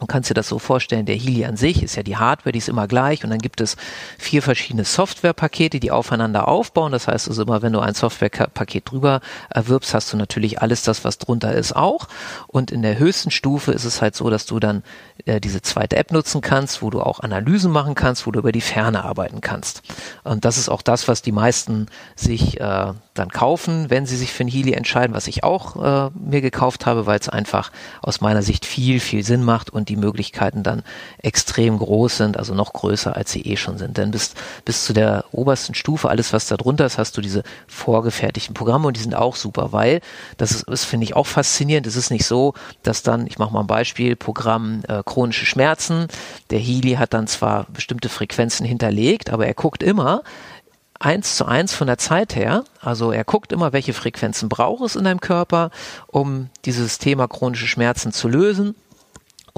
Du 0.00 0.06
kannst 0.06 0.30
dir 0.30 0.34
das 0.34 0.48
so 0.48 0.58
vorstellen, 0.58 1.04
der 1.04 1.14
Healy 1.14 1.44
an 1.44 1.56
sich 1.56 1.82
ist 1.82 1.94
ja 1.94 2.02
die 2.02 2.16
Hardware, 2.16 2.52
die 2.52 2.58
ist 2.58 2.68
immer 2.68 2.88
gleich 2.88 3.22
und 3.22 3.30
dann 3.30 3.38
gibt 3.38 3.60
es 3.60 3.76
vier 4.18 4.42
verschiedene 4.42 4.84
Softwarepakete, 4.84 5.78
die 5.78 5.90
aufeinander 5.90 6.48
aufbauen. 6.48 6.92
Das 6.92 7.06
heißt 7.06 7.28
also 7.28 7.42
immer, 7.42 7.60
wenn 7.60 7.74
du 7.74 7.80
ein 7.80 7.94
Softwarepaket 7.94 8.90
drüber 8.90 9.20
erwirbst, 9.50 9.92
hast 9.92 10.12
du 10.12 10.16
natürlich 10.16 10.62
alles 10.62 10.82
das, 10.82 11.04
was 11.04 11.18
drunter 11.18 11.52
ist, 11.52 11.76
auch. 11.76 12.08
Und 12.46 12.70
in 12.70 12.80
der 12.80 12.98
höchsten 12.98 13.30
Stufe 13.30 13.72
ist 13.72 13.84
es 13.84 14.00
halt 14.00 14.16
so, 14.16 14.30
dass 14.30 14.46
du 14.46 14.58
dann 14.58 14.82
äh, 15.26 15.38
diese 15.38 15.60
zweite 15.60 15.96
App 15.96 16.12
nutzen 16.12 16.40
kannst, 16.40 16.80
wo 16.80 16.88
du 16.88 17.02
auch 17.02 17.20
Analysen 17.20 17.70
machen 17.70 17.94
kannst, 17.94 18.26
wo 18.26 18.30
du 18.30 18.38
über 18.38 18.52
die 18.52 18.62
Ferne 18.62 19.04
arbeiten 19.04 19.42
kannst. 19.42 19.82
Und 20.24 20.46
das 20.46 20.56
ist 20.56 20.70
auch 20.70 20.82
das, 20.82 21.08
was 21.08 21.20
die 21.20 21.32
meisten 21.32 21.86
sich 22.16 22.58
äh, 22.58 22.94
dann 23.20 23.30
kaufen, 23.30 23.90
wenn 23.90 24.06
sie 24.06 24.16
sich 24.16 24.32
für 24.32 24.44
ein 24.44 24.48
Healy 24.48 24.72
entscheiden, 24.72 25.14
was 25.14 25.28
ich 25.28 25.44
auch 25.44 25.76
äh, 25.76 26.10
mir 26.18 26.40
gekauft 26.40 26.86
habe, 26.86 27.06
weil 27.06 27.18
es 27.18 27.28
einfach 27.28 27.70
aus 28.02 28.20
meiner 28.20 28.42
Sicht 28.42 28.66
viel, 28.66 28.98
viel 28.98 29.22
Sinn 29.22 29.44
macht 29.44 29.70
und 29.70 29.88
die 29.88 29.96
Möglichkeiten 29.96 30.62
dann 30.62 30.82
extrem 31.22 31.78
groß 31.78 32.16
sind, 32.16 32.36
also 32.36 32.54
noch 32.54 32.72
größer, 32.72 33.14
als 33.14 33.30
sie 33.30 33.42
eh 33.42 33.56
schon 33.56 33.78
sind. 33.78 33.96
Denn 33.96 34.10
bis, 34.10 34.34
bis 34.64 34.84
zu 34.84 34.92
der 34.92 35.24
obersten 35.32 35.74
Stufe, 35.74 36.08
alles 36.08 36.32
was 36.32 36.46
da 36.46 36.56
drunter 36.56 36.86
ist, 36.86 36.98
hast 36.98 37.16
du 37.16 37.20
diese 37.20 37.42
vorgefertigten 37.68 38.54
Programme 38.54 38.88
und 38.88 38.96
die 38.96 39.02
sind 39.02 39.14
auch 39.14 39.36
super, 39.36 39.72
weil 39.72 40.00
das 40.36 40.52
ist, 40.52 40.68
ist 40.68 40.84
finde 40.84 41.04
ich, 41.04 41.14
auch 41.14 41.26
faszinierend. 41.26 41.86
Es 41.86 41.96
ist 41.96 42.10
nicht 42.10 42.24
so, 42.24 42.54
dass 42.82 43.02
dann, 43.02 43.26
ich 43.26 43.38
mache 43.38 43.52
mal 43.52 43.60
ein 43.60 43.66
Beispiel, 43.66 44.16
Programm 44.16 44.82
äh, 44.88 45.02
chronische 45.04 45.46
Schmerzen, 45.46 46.08
der 46.50 46.58
Healy 46.58 46.94
hat 46.94 47.14
dann 47.14 47.26
zwar 47.26 47.66
bestimmte 47.72 48.08
Frequenzen 48.08 48.66
hinterlegt, 48.66 49.30
aber 49.30 49.46
er 49.46 49.54
guckt 49.54 49.82
immer, 49.82 50.22
eins 51.00 51.36
zu 51.36 51.46
eins 51.46 51.74
von 51.74 51.88
der 51.88 51.98
Zeit 51.98 52.36
her. 52.36 52.62
Also 52.80 53.10
er 53.10 53.24
guckt 53.24 53.50
immer, 53.50 53.72
welche 53.72 53.94
Frequenzen 53.94 54.48
braucht 54.48 54.84
es 54.84 54.94
in 54.96 55.04
deinem 55.04 55.20
Körper, 55.20 55.70
um 56.06 56.50
dieses 56.64 56.98
Thema 56.98 57.26
chronische 57.26 57.66
Schmerzen 57.66 58.12
zu 58.12 58.28
lösen. 58.28 58.76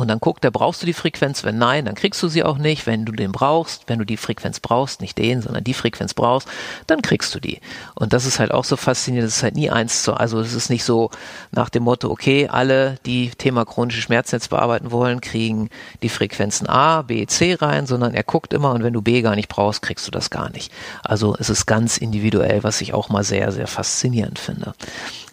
Und 0.03 0.09
dann 0.09 0.19
guckt 0.19 0.45
er, 0.45 0.51
brauchst 0.51 0.83
du 0.83 0.87
die 0.87 0.95
Frequenz? 0.95 1.45
Wenn 1.45 1.59
nein, 1.59 1.85
dann 1.85 1.95
kriegst 1.95 2.21
du 2.25 2.27
sie 2.27 2.43
auch 2.43 2.59
nicht. 2.59 2.89
Wenn 2.89 3.05
du 3.05 3.13
den 3.13 3.31
brauchst, 3.31 3.85
wenn 3.87 4.01
du 4.01 4.05
die 4.05 4.17
Frequenz 4.17 4.59
brauchst, 4.59 5.01
nicht 5.01 5.17
den, 5.17 5.43
sondern 5.43 5.63
die 5.63 5.75
Frequenz 5.75 6.13
brauchst, 6.13 6.49
dann 6.89 7.03
kriegst 7.03 7.33
du 7.37 7.39
die. 7.39 7.61
Und 7.95 8.13
das 8.13 8.27
ist 8.27 8.41
halt 8.41 8.51
auch 8.51 8.65
so 8.65 8.77
faszinierend. 8.77 9.29
Das 9.29 9.37
ist 9.37 9.45
halt 9.45 9.55
nie 9.55 9.71
eins 9.71 10.03
zu, 10.03 10.15
also 10.15 10.41
es 10.41 10.55
ist 10.55 10.71
nicht 10.71 10.83
so 10.83 11.13
nach 11.53 11.69
dem 11.69 11.85
Motto, 11.85 12.11
okay, 12.11 12.49
alle, 12.49 12.97
die 13.07 13.31
Thema 13.31 13.65
chronische 13.65 14.03
Schmerzen 14.03 14.35
jetzt 14.35 14.51
bearbeiten 14.51 14.91
wollen, 14.91 15.21
kriegen 15.21 15.71
die 16.03 16.09
Frequenzen 16.09 16.69
A, 16.69 17.03
B, 17.03 17.25
C 17.27 17.55
rein, 17.55 17.87
sondern 17.87 18.13
er 18.13 18.25
guckt 18.25 18.53
immer 18.53 18.73
und 18.73 18.83
wenn 18.83 18.93
du 18.93 19.03
B 19.03 19.23
gar 19.23 19.37
nicht 19.37 19.49
brauchst, 19.49 19.83
kriegst 19.83 20.05
du 20.05 20.11
das 20.11 20.31
gar 20.31 20.51
nicht. 20.51 20.73
Also 21.05 21.37
es 21.39 21.49
ist 21.49 21.67
ganz 21.67 21.97
individuell, 21.97 22.65
was 22.65 22.81
ich 22.81 22.93
auch 22.93 23.09
mal 23.09 23.23
sehr, 23.23 23.53
sehr 23.53 23.69
faszinierend 23.69 24.41
finde. 24.41 24.75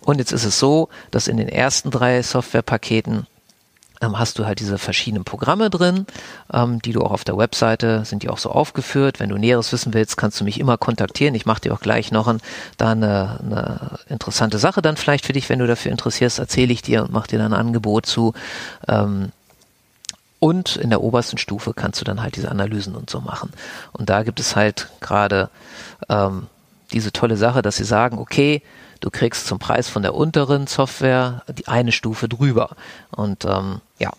Und 0.01 0.19
jetzt 0.19 0.31
ist 0.31 0.45
es 0.45 0.59
so, 0.59 0.89
dass 1.09 1.27
in 1.27 1.38
den 1.38 1.49
ersten 1.49 1.89
drei 1.89 2.21
Softwarepaketen 2.21 3.25
hast 4.01 4.39
du 4.39 4.46
halt 4.46 4.60
diese 4.60 4.77
verschiedenen 4.77 5.25
Programme 5.25 5.70
drin, 5.70 6.06
ähm, 6.53 6.82
die 6.82 6.94
du 6.94 7.01
auch 7.01 7.12
auf 7.12 7.24
der 7.24 7.38
Webseite 7.38 8.06
sind 8.06 8.24
die 8.24 8.29
auch 8.29 8.38
so 8.38 8.50
aufgeführt. 8.50 9.20
Wenn 9.20 9.29
du 9.29 9.38
Näheres 9.38 9.72
wissen 9.74 9.94
willst, 9.94 10.18
kannst 10.18 10.39
du 10.39 10.46
mich 10.46 10.60
immer 10.60 10.77
kontaktieren. 10.77 11.36
Ich 11.36 11.46
mache 11.46 11.62
dir 11.62 11.74
auch 11.74 11.82
gleich 11.82 12.12
noch 12.12 12.27
ein, 12.27 12.39
da 12.77 12.91
eine, 12.91 13.39
eine 13.41 14.00
interessante 14.08 14.58
Sache 14.58 14.82
dann 14.82 14.98
vielleicht 14.98 15.25
für 15.25 15.34
dich, 15.34 15.50
wenn 15.50 15.60
du 15.60 15.68
dafür 15.68 15.91
interessierst, 15.91 16.39
erzähle 16.39 16.72
ich 16.72 16.82
dir 16.82 17.03
und 17.03 17.12
mache 17.12 17.27
dir 17.27 17.39
dann 17.39 17.53
ein 17.53 17.60
Angebot 17.60 18.06
zu. 18.06 18.34
Ähm, 18.88 19.32
und 20.39 20.77
in 20.77 20.89
der 20.89 21.01
obersten 21.01 21.38
Stufe 21.38 21.74
kannst 21.74 22.00
du 22.00 22.06
dann 22.06 22.22
halt 22.22 22.38
diese 22.38 22.50
Analysen 22.50 22.96
und 22.96 23.10
so 23.10 23.20
machen. 23.20 23.51
Und 23.91 24.10
da 24.10 24.24
gibt 24.24 24.39
es 24.39 24.56
halt 24.56 24.88
gerade 25.01 25.50
ähm, 26.08 26.48
diese 26.94 27.12
tolle 27.12 27.36
Sache, 27.36 27.62
dass 27.62 27.75
sie 27.75 27.84
sagen, 27.84 28.18
okay, 28.18 28.62
du 29.00 29.10
kriegst 29.10 29.48
zum 29.48 29.60
Preis 29.60 29.89
von 29.89 30.01
der 30.01 30.15
unteren 30.15 30.68
Software 30.68 31.44
die 31.48 31.68
eine 31.68 31.91
Stufe 31.91 32.27
drüber. 32.27 32.75
Und 33.12 33.46
ähm, 33.46 33.82
ja, 33.98 34.12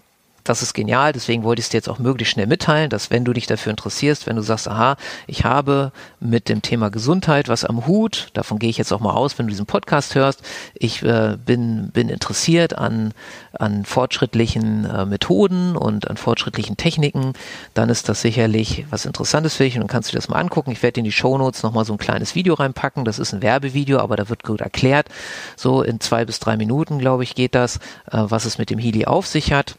das 0.51 0.63
ist 0.63 0.75
genial, 0.75 1.13
deswegen 1.13 1.45
wollte 1.45 1.61
ich 1.61 1.67
es 1.67 1.71
dir 1.71 1.77
jetzt 1.77 1.89
auch 1.89 2.01
möglichst 2.01 2.33
schnell 2.33 2.49
mitteilen, 2.49 2.91
dass 2.91 3.11
wenn 3.11 3.25
du 3.25 3.33
dich 3.33 3.47
dafür 3.47 3.71
interessierst, 3.71 4.27
wenn 4.27 4.35
du 4.35 4.43
sagst, 4.43 4.67
aha, 4.67 4.97
ich 5.29 5.45
habe 5.45 5.93
mit 6.19 6.49
dem 6.49 6.61
Thema 6.61 6.91
Gesundheit 6.91 7.49
was 7.49 7.65
am 7.65 7.87
Hut, 7.87 8.31
davon 8.35 8.59
gehe 8.59 8.69
ich 8.69 8.77
jetzt 8.77 8.93
auch 8.93 8.99
mal 8.99 9.13
aus, 9.13 9.39
wenn 9.39 9.47
du 9.47 9.51
diesen 9.51 9.67
Podcast 9.67 10.17
hörst, 10.17 10.43
ich 10.75 11.05
äh, 11.05 11.39
bin, 11.47 11.91
bin 11.93 12.09
interessiert 12.09 12.77
an, 12.77 13.15
an 13.53 13.85
fortschrittlichen 13.85 14.87
äh, 14.87 15.07
Methoden 15.07 15.77
und 15.77 16.11
an 16.11 16.17
fortschrittlichen 16.17 16.77
Techniken, 16.77 17.35
dann 17.75 17.89
ist 17.89 18.09
das 18.09 18.21
sicherlich 18.21 18.87
was 18.91 19.07
Interessantes 19.07 19.55
für 19.55 19.63
dich 19.63 19.77
und 19.77 19.83
dann 19.83 19.89
kannst 19.89 20.09
du 20.09 20.13
dir 20.13 20.19
das 20.19 20.29
mal 20.29 20.41
angucken. 20.41 20.73
Ich 20.73 20.83
werde 20.83 20.99
in 20.99 21.05
die 21.05 21.13
Shownotes 21.13 21.63
nochmal 21.63 21.85
so 21.85 21.93
ein 21.93 21.99
kleines 21.99 22.35
Video 22.35 22.55
reinpacken, 22.55 23.05
das 23.05 23.21
ist 23.21 23.33
ein 23.33 23.41
Werbevideo, 23.41 24.01
aber 24.01 24.17
da 24.17 24.29
wird 24.29 24.43
gut 24.43 24.63
erklärt, 24.63 25.07
so 25.55 25.83
in 25.83 26.01
zwei 26.01 26.25
bis 26.25 26.41
drei 26.41 26.57
Minuten, 26.57 26.99
glaube 26.99 27.23
ich, 27.23 27.37
geht 27.37 27.55
das, 27.55 27.77
äh, 28.11 28.19
was 28.19 28.47
es 28.47 28.59
mit 28.59 28.71
dem 28.71 28.81
Healy 28.81 29.05
auf 29.05 29.29
sich 29.29 29.53
hat. 29.53 29.77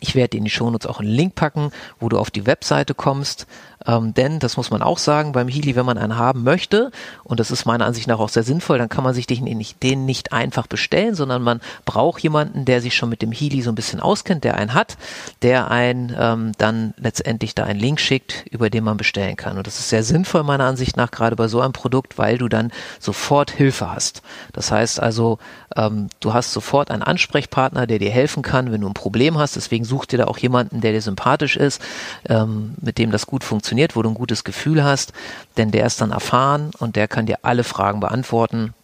Ich 0.00 0.14
werde 0.14 0.36
in 0.36 0.44
die 0.44 0.50
Shownotes 0.50 0.86
auch 0.86 1.00
einen 1.00 1.08
Link 1.08 1.34
packen, 1.34 1.70
wo 2.00 2.08
du 2.08 2.18
auf 2.18 2.30
die 2.30 2.46
Webseite 2.46 2.94
kommst. 2.94 3.46
Ähm, 3.86 4.14
denn, 4.14 4.38
das 4.38 4.56
muss 4.56 4.70
man 4.70 4.82
auch 4.82 4.98
sagen, 4.98 5.32
beim 5.32 5.48
Healy, 5.48 5.76
wenn 5.76 5.86
man 5.86 5.98
einen 5.98 6.16
haben 6.16 6.42
möchte, 6.42 6.90
und 7.24 7.40
das 7.40 7.50
ist 7.50 7.66
meiner 7.66 7.86
Ansicht 7.86 8.08
nach 8.08 8.18
auch 8.18 8.28
sehr 8.28 8.42
sinnvoll, 8.42 8.78
dann 8.78 8.88
kann 8.88 9.04
man 9.04 9.14
sich 9.14 9.26
den 9.26 9.44
nicht, 9.44 9.82
den 9.82 10.06
nicht 10.06 10.32
einfach 10.32 10.66
bestellen, 10.66 11.14
sondern 11.14 11.42
man 11.42 11.60
braucht 11.84 12.22
jemanden, 12.22 12.64
der 12.64 12.80
sich 12.80 12.96
schon 12.96 13.08
mit 13.08 13.22
dem 13.22 13.32
Healy 13.32 13.62
so 13.62 13.70
ein 13.70 13.74
bisschen 13.74 14.00
auskennt, 14.00 14.44
der 14.44 14.56
einen 14.56 14.74
hat, 14.74 14.96
der 15.42 15.70
einen 15.70 16.14
ähm, 16.18 16.52
dann 16.58 16.94
letztendlich 16.96 17.54
da 17.54 17.64
einen 17.64 17.80
Link 17.80 18.00
schickt, 18.00 18.44
über 18.50 18.70
den 18.70 18.84
man 18.84 18.96
bestellen 18.96 19.36
kann. 19.36 19.56
Und 19.56 19.66
das 19.66 19.78
ist 19.78 19.88
sehr 19.88 20.02
sinnvoll 20.02 20.42
meiner 20.42 20.64
Ansicht 20.64 20.96
nach, 20.96 21.10
gerade 21.10 21.36
bei 21.36 21.48
so 21.48 21.60
einem 21.60 21.72
Produkt, 21.72 22.18
weil 22.18 22.38
du 22.38 22.48
dann 22.48 22.72
sofort 22.98 23.50
Hilfe 23.50 23.90
hast. 23.90 24.22
Das 24.52 24.72
heißt 24.72 25.00
also, 25.00 25.38
ähm, 25.76 26.08
du 26.20 26.34
hast 26.34 26.52
sofort 26.52 26.90
einen 26.90 27.02
Ansprechpartner, 27.02 27.86
der 27.86 27.98
dir 27.98 28.10
helfen 28.10 28.42
kann, 28.42 28.72
wenn 28.72 28.80
du 28.80 28.88
ein 28.88 28.94
Problem 28.94 29.38
hast. 29.38 29.56
Deswegen 29.56 29.84
such 29.86 30.06
dir 30.06 30.18
da 30.18 30.24
auch 30.26 30.38
jemanden, 30.38 30.80
der 30.80 30.92
dir 30.92 31.02
sympathisch 31.02 31.56
ist, 31.56 31.80
ähm, 32.28 32.74
mit 32.80 32.98
dem 32.98 33.10
das 33.10 33.26
gut 33.26 33.44
funktioniert, 33.44 33.96
wo 33.96 34.02
du 34.02 34.10
ein 34.10 34.14
gutes 34.14 34.44
Gefühl 34.44 34.84
hast, 34.84 35.12
denn 35.56 35.70
der 35.70 35.86
ist 35.86 36.00
dann 36.00 36.10
erfahren 36.10 36.70
und 36.78 36.96
der 36.96 37.08
kann 37.08 37.26
dir 37.26 37.38
alle 37.42 37.64
Fragen 37.64 38.00
beantworten. 38.00 38.74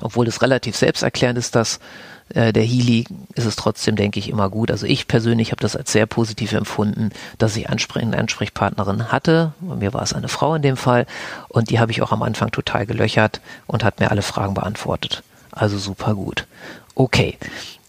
Obwohl 0.00 0.28
es 0.28 0.42
relativ 0.42 0.76
selbsterklärend 0.76 1.38
ist, 1.38 1.54
dass 1.54 1.80
äh, 2.34 2.52
der 2.52 2.64
Healy 2.64 3.06
ist 3.34 3.46
es 3.46 3.56
trotzdem, 3.56 3.96
denke 3.96 4.18
ich, 4.18 4.28
immer 4.28 4.50
gut. 4.50 4.70
Also 4.70 4.86
ich 4.86 5.08
persönlich 5.08 5.52
habe 5.52 5.60
das 5.60 5.76
als 5.76 5.92
sehr 5.92 6.06
positiv 6.06 6.52
empfunden, 6.52 7.10
dass 7.38 7.56
ich 7.56 7.70
ansprechende 7.70 8.18
Ansprechpartnerin 8.18 9.12
hatte. 9.12 9.52
Bei 9.60 9.76
mir 9.76 9.94
war 9.94 10.02
es 10.02 10.12
eine 10.12 10.28
Frau 10.28 10.54
in 10.54 10.62
dem 10.62 10.76
Fall 10.76 11.06
und 11.48 11.70
die 11.70 11.78
habe 11.78 11.92
ich 11.92 12.02
auch 12.02 12.12
am 12.12 12.22
Anfang 12.22 12.50
total 12.50 12.86
gelöchert 12.86 13.40
und 13.66 13.84
hat 13.84 14.00
mir 14.00 14.10
alle 14.10 14.22
Fragen 14.22 14.54
beantwortet. 14.54 15.22
Also 15.52 15.78
super 15.78 16.14
gut. 16.14 16.46
Okay. 16.94 17.38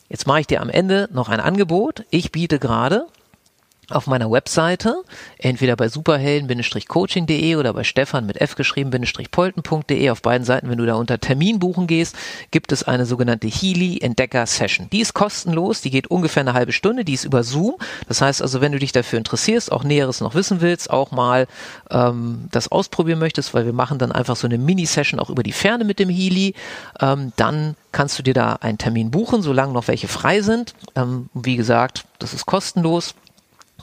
Jetzt 0.09 0.27
mache 0.27 0.41
ich 0.41 0.47
dir 0.47 0.61
am 0.61 0.69
Ende 0.69 1.09
noch 1.11 1.29
ein 1.29 1.39
Angebot. 1.39 2.05
Ich 2.09 2.31
biete 2.31 2.59
gerade 2.59 3.07
auf 3.89 4.07
meiner 4.07 4.29
Webseite, 4.29 5.03
entweder 5.37 5.75
bei 5.75 5.87
superhelden-coaching.de 5.87 7.55
oder 7.55 7.73
bei 7.73 7.83
Stefan 7.83 8.25
mit 8.25 8.41
f 8.41 8.55
geschrieben-polten.de. 8.55 10.09
Auf 10.09 10.21
beiden 10.21 10.45
Seiten, 10.45 10.69
wenn 10.69 10.77
du 10.77 10.85
da 10.85 10.95
unter 10.95 11.19
Termin 11.19 11.59
buchen 11.59 11.87
gehst, 11.87 12.15
gibt 12.51 12.71
es 12.71 12.83
eine 12.83 13.05
sogenannte 13.05 13.47
Healy 13.47 13.99
Entdecker 14.01 14.45
Session. 14.45 14.89
Die 14.91 14.99
ist 14.99 15.13
kostenlos, 15.13 15.81
die 15.81 15.89
geht 15.89 16.07
ungefähr 16.07 16.41
eine 16.41 16.53
halbe 16.53 16.73
Stunde, 16.73 17.05
die 17.05 17.13
ist 17.13 17.23
über 17.23 17.43
Zoom. 17.43 17.75
Das 18.07 18.21
heißt 18.21 18.41
also, 18.41 18.59
wenn 18.59 18.73
du 18.73 18.79
dich 18.79 18.91
dafür 18.91 19.17
interessierst, 19.17 19.71
auch 19.71 19.83
Näheres 19.83 20.19
noch 20.19 20.35
wissen 20.35 20.59
willst, 20.59 20.89
auch 20.89 21.11
mal 21.11 21.47
ähm, 21.89 22.49
das 22.51 22.69
ausprobieren 22.69 23.19
möchtest, 23.19 23.53
weil 23.53 23.65
wir 23.65 23.73
machen 23.73 23.99
dann 23.99 24.11
einfach 24.11 24.35
so 24.35 24.47
eine 24.47 24.57
Mini-Session 24.57 25.19
auch 25.19 25.29
über 25.29 25.43
die 25.43 25.53
Ferne 25.53 25.85
mit 25.85 25.99
dem 25.99 26.09
Healy, 26.09 26.55
ähm, 26.99 27.31
dann 27.37 27.75
kannst 27.93 28.19
du 28.19 28.23
dir 28.23 28.33
da 28.33 28.53
einen 28.53 28.77
Termin 28.77 29.11
buchen, 29.11 29.41
solange 29.41 29.73
noch 29.73 29.87
welche 29.87 30.07
frei 30.07 30.41
sind. 30.41 30.73
Ähm, 30.95 31.29
wie 31.33 31.55
gesagt, 31.55 32.05
das 32.19 32.33
ist 32.33 32.45
kostenlos. 32.45 33.15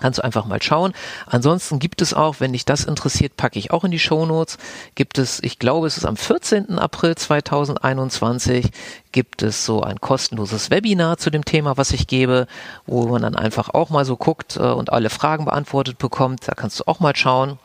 Kannst 0.00 0.18
du 0.18 0.24
einfach 0.24 0.44
mal 0.44 0.60
schauen. 0.60 0.92
Ansonsten 1.26 1.78
gibt 1.78 2.02
es 2.02 2.14
auch, 2.14 2.40
wenn 2.40 2.52
dich 2.52 2.64
das 2.64 2.84
interessiert, 2.84 3.36
packe 3.36 3.58
ich 3.58 3.70
auch 3.70 3.84
in 3.84 3.92
die 3.92 4.00
Show 4.00 4.26
Notes. 4.26 4.58
Gibt 4.96 5.18
es, 5.18 5.40
ich 5.42 5.60
glaube, 5.60 5.86
es 5.86 5.96
ist 5.96 6.04
am 6.04 6.16
14. 6.16 6.78
April 6.78 7.14
2021, 7.14 8.70
gibt 9.12 9.42
es 9.42 9.64
so 9.64 9.82
ein 9.82 10.00
kostenloses 10.00 10.70
Webinar 10.70 11.18
zu 11.18 11.30
dem 11.30 11.44
Thema, 11.44 11.76
was 11.76 11.92
ich 11.92 12.08
gebe, 12.08 12.48
wo 12.86 13.06
man 13.06 13.22
dann 13.22 13.36
einfach 13.36 13.68
auch 13.68 13.90
mal 13.90 14.04
so 14.04 14.16
guckt 14.16 14.56
äh, 14.56 14.62
und 14.62 14.92
alle 14.92 15.10
Fragen 15.10 15.44
beantwortet 15.44 15.98
bekommt. 15.98 16.48
Da 16.48 16.54
kannst 16.54 16.80
du 16.80 16.84
auch 16.86 16.98
mal 16.98 17.14
schauen. 17.14 17.58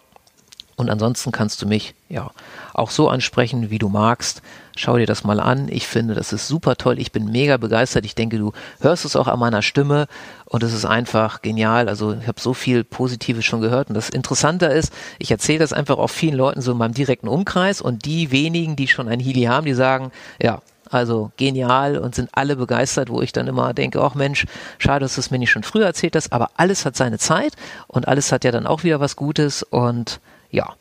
Und 0.80 0.90
ansonsten 0.90 1.34
kannst 1.34 1.62
du 1.62 1.68
mich 1.68 1.94
ja 2.08 2.32
auch 2.74 2.90
so 2.90 3.10
ansprechen, 3.10 3.70
wie 3.70 3.80
du 3.80 3.90
magst. 3.90 4.42
Schau 4.78 4.96
dir 4.98 5.06
das 5.06 5.26
mal 5.26 5.42
an. 5.42 5.68
Ich 5.70 5.86
finde, 5.88 6.14
das 6.14 6.32
ist 6.32 6.48
super 6.48 6.78
toll. 6.78 7.00
Ich 7.00 7.12
bin 7.12 7.26
mega 7.26 7.58
begeistert. 7.58 8.06
Ich 8.06 8.16
denke, 8.16 8.38
du 8.38 8.54
hörst 8.80 9.04
es 9.04 9.18
auch 9.18 9.28
an 9.28 9.40
meiner 9.40 9.62
Stimme 9.62 10.08
und 10.46 10.64
es 10.64 10.72
ist 10.72 10.86
einfach 10.86 11.42
genial. 11.42 11.90
Also 11.90 12.14
ich 12.14 12.28
habe 12.30 12.40
so 12.40 12.54
viel 12.54 12.86
Positives 12.86 13.44
schon 13.44 13.60
gehört 13.60 13.90
und 13.90 13.96
das 13.96 14.10
Interessante 14.10 14.68
ist, 14.68 14.94
ich 15.18 15.30
erzähle 15.32 15.60
das 15.60 15.74
einfach 15.74 15.98
auch 15.98 16.08
vielen 16.08 16.36
Leuten 16.36 16.62
so 16.62 16.72
in 16.72 16.78
meinem 16.78 16.94
direkten 16.94 17.28
Umkreis 17.28 17.82
und 17.82 18.06
die 18.06 18.32
wenigen, 18.32 18.78
die 18.78 18.88
schon 18.88 19.10
ein 19.10 19.20
Healy 19.20 19.44
haben, 19.44 19.66
die 19.66 19.74
sagen, 19.74 20.14
ja, 20.42 20.62
Also 20.92 21.32
genial 21.38 21.98
und 21.98 22.16
sind 22.16 22.30
alle 22.32 22.56
begeistert, 22.56 23.10
wo 23.10 23.22
ich 23.22 23.34
dann 23.34 23.48
immer 23.48 23.74
denke, 23.74 24.02
ach 24.02 24.16
Mensch, 24.16 24.46
schade, 24.78 25.02
dass 25.02 25.16
du 25.16 25.20
es 25.20 25.30
mir 25.30 25.40
nicht 25.40 25.52
schon 25.52 25.64
früher 25.64 25.86
erzählt 25.86 26.16
hast, 26.16 26.32
aber 26.32 26.52
alles 26.56 26.86
hat 26.86 26.96
seine 26.96 27.18
Zeit 27.20 27.54
und 27.88 28.08
alles 28.08 28.32
hat 28.32 28.44
ja 28.46 28.52
dann 28.52 28.66
auch 28.66 28.84
wieder 28.84 29.00
was 29.00 29.16
Gutes 29.16 29.62
und 29.62 30.22
ja, 30.52 30.76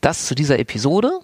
das 0.00 0.26
zu 0.26 0.34
dieser 0.34 0.58
Episode. 0.58 1.20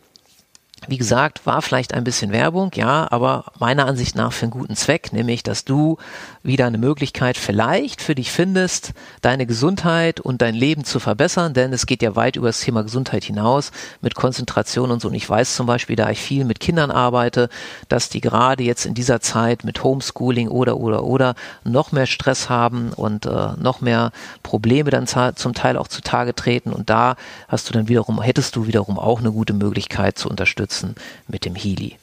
Wie 0.89 0.97
gesagt, 0.97 1.45
war 1.45 1.61
vielleicht 1.61 1.93
ein 1.93 2.05
bisschen 2.05 2.33
Werbung, 2.33 2.71
ja, 2.75 3.07
aber 3.11 3.45
meiner 3.59 3.85
Ansicht 3.85 4.17
nach 4.17 4.33
für 4.33 4.47
einen 4.47 4.51
guten 4.51 4.77
Zweck, 4.77 5.13
nämlich, 5.13 5.43
dass 5.43 5.67
du 5.67 5.99
wieder 6.43 6.67
eine 6.67 6.79
Möglichkeit 6.79 7.37
vielleicht 7.37 8.01
für 8.01 8.15
dich 8.15 8.33
findest, 8.33 8.93
deine 9.21 9.45
Gesundheit 9.45 10.21
und 10.21 10.41
dein 10.41 10.55
Leben 10.55 10.85
zu 10.85 10.99
verbessern, 10.99 11.53
denn 11.53 11.75
es 11.75 11.85
geht 11.85 12.01
ja 12.01 12.17
weit 12.17 12.37
über 12.37 12.47
das 12.47 12.61
Thema 12.61 12.83
Gesundheit 12.83 13.25
hinaus 13.25 13.73
mit 14.01 14.15
Konzentration 14.15 14.91
und 14.91 15.03
so. 15.03 15.09
Und 15.09 15.15
ich 15.15 15.29
weiß 15.29 15.55
zum 15.55 15.67
Beispiel, 15.67 15.97
da 15.97 16.09
ich 16.09 16.19
viel 16.19 16.47
mit 16.47 16.61
Kindern 16.61 16.91
arbeite, 16.91 17.51
dass 17.89 18.09
die 18.09 18.23
gerade 18.23 18.63
jetzt 18.65 18.87
in 18.87 18.95
dieser 18.95 19.21
Zeit 19.21 19.65
mit 19.65 19.85
Homeschooling 19.85 20.49
oder, 20.49 20.79
oder, 20.79 21.05
oder 21.05 21.35
noch 21.63 21.93
mehr 21.93 22.07
Stress 22.07 22.49
haben 22.49 22.95
und 22.95 23.27
äh, 23.27 23.49
noch 23.59 23.83
mehr 23.83 24.13
Probleme 24.43 24.89
dann 24.89 25.07
zum 25.07 25.53
Teil 25.53 25.77
auch 25.77 25.89
zutage 25.89 26.35
treten. 26.35 26.73
Und 26.73 26.89
da 26.89 27.17
hast 27.49 27.69
du 27.69 27.75
dann 27.75 27.89
wiederum, 27.89 28.23
hättest 28.23 28.57
du 28.57 28.67
wiederum 28.67 28.99
auch 28.99 29.21
eine 29.21 29.31
gute 29.31 29.53
Möglichkeit 29.53 30.17
zu 30.17 30.31
unterstützen 30.31 30.70
unterstützen 30.71 30.95
mit 31.29 31.45
dem 31.45 31.55
Healy. 31.55 31.97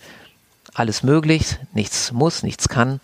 Alles 0.74 1.04
möglich, 1.04 1.58
nichts 1.74 2.12
muss, 2.12 2.44
nichts 2.44 2.70
kann. 2.70 3.00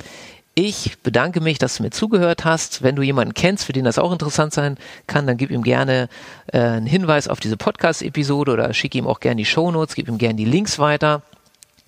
Ich 0.56 1.00
bedanke 1.02 1.42
mich, 1.42 1.58
dass 1.58 1.78
du 1.78 1.84
mir 1.84 1.90
zugehört 1.90 2.46
hast. 2.46 2.84
Wenn 2.84 2.96
du 2.96 3.02
jemanden 3.02 3.34
kennst, 3.34 3.66
für 3.66 3.74
den 3.74 3.86
das 3.86 3.98
auch 3.98 4.12
interessant 4.12 4.54
sein 4.54 4.78
kann, 5.08 5.26
dann 5.26 5.38
gib 5.38 5.50
ihm 5.50 5.64
gerne 5.64 6.10
äh, 6.52 6.60
einen 6.60 6.86
Hinweis 6.86 7.28
auf 7.28 7.40
diese 7.40 7.58
Podcast-Episode 7.58 8.52
oder 8.52 8.72
schick 8.74 8.94
ihm 8.94 9.08
auch 9.08 9.20
gerne 9.20 9.38
die 9.38 9.46
Shownotes, 9.46 9.96
gib 9.96 10.08
ihm 10.08 10.20
gerne 10.20 10.36
die 10.36 10.46
Links 10.46 10.78
weiter. 10.78 11.24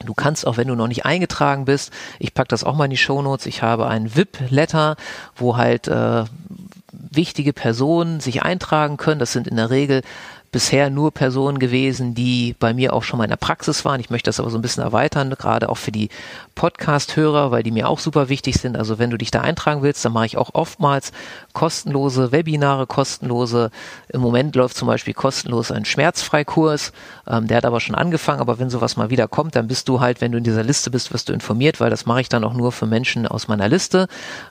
Du 0.03 0.15
kannst 0.15 0.47
auch, 0.47 0.57
wenn 0.57 0.67
du 0.67 0.75
noch 0.75 0.87
nicht 0.87 1.05
eingetragen 1.05 1.65
bist, 1.65 1.93
ich 2.17 2.33
packe 2.33 2.49
das 2.49 2.63
auch 2.63 2.75
mal 2.75 2.85
in 2.85 2.91
die 2.91 2.97
Shownotes, 2.97 3.45
ich 3.45 3.61
habe 3.61 3.87
ein 3.87 4.15
VIP-Letter, 4.15 4.97
wo 5.35 5.57
halt 5.57 5.87
äh, 5.87 6.23
wichtige 7.11 7.53
Personen 7.53 8.19
sich 8.19 8.43
eintragen 8.43 8.97
können. 8.97 9.19
Das 9.19 9.31
sind 9.31 9.47
in 9.47 9.57
der 9.57 9.69
Regel 9.69 10.01
bisher 10.55 10.89
nur 10.89 11.11
Personen 11.11 11.59
gewesen, 11.59 12.15
die 12.15 12.55
bei 12.57 12.73
mir 12.73 12.93
auch 12.93 13.03
schon 13.03 13.17
mal 13.17 13.25
in 13.25 13.29
der 13.29 13.35
Praxis 13.35 13.83
waren. 13.83 13.99
Ich 13.99 14.09
möchte 14.09 14.29
das 14.29 14.39
aber 14.39 14.49
so 14.49 14.57
ein 14.57 14.61
bisschen 14.61 14.83
erweitern, 14.83 15.29
gerade 15.31 15.67
auch 15.67 15.75
für 15.75 15.91
die 15.91 16.07
Podcast-Hörer, 16.55 17.51
weil 17.51 17.61
die 17.61 17.71
mir 17.71 17.89
auch 17.89 17.99
super 17.99 18.29
wichtig 18.29 18.55
sind. 18.55 18.77
Also 18.77 18.97
wenn 18.97 19.09
du 19.09 19.17
dich 19.17 19.31
da 19.31 19.41
eintragen 19.41 19.81
willst, 19.81 20.05
dann 20.05 20.13
mache 20.13 20.27
ich 20.27 20.37
auch 20.37 20.51
oftmals 20.53 21.11
kostenlose 21.51 22.31
Webinare, 22.31 22.87
kostenlose. 22.87 23.69
Im 24.07 24.21
Moment 24.21 24.55
läuft 24.55 24.77
zum 24.77 24.87
Beispiel 24.87 25.13
kostenlos 25.13 25.71
ein 25.71 25.83
Schmerzfreikurs. 25.83 26.93
Ähm, 27.27 27.47
der 27.47 27.57
hat 27.57 27.65
aber 27.65 27.81
schon 27.81 27.95
angefangen, 27.95 28.39
aber 28.39 28.57
wenn 28.57 28.69
sowas 28.69 28.95
mal 28.95 29.09
wieder 29.09 29.27
kommt, 29.27 29.57
dann 29.57 29.67
bist 29.67 29.89
du 29.89 29.99
halt, 29.99 30.21
wenn 30.21 30.31
du 30.31 30.37
in 30.37 30.45
dieser 30.45 30.63
Liste 30.63 30.89
bist, 30.89 31.11
wirst 31.11 31.27
du 31.27 31.33
informiert, 31.33 31.81
weil 31.81 31.89
das 31.89 32.05
mache 32.05 32.21
ich 32.21 32.29
dann 32.29 32.45
auch 32.45 32.53
nur 32.53 32.71
für 32.71 32.85
Menschen 32.85 33.27
aus 33.27 33.49
meiner 33.49 33.67
Liste. 33.67 34.07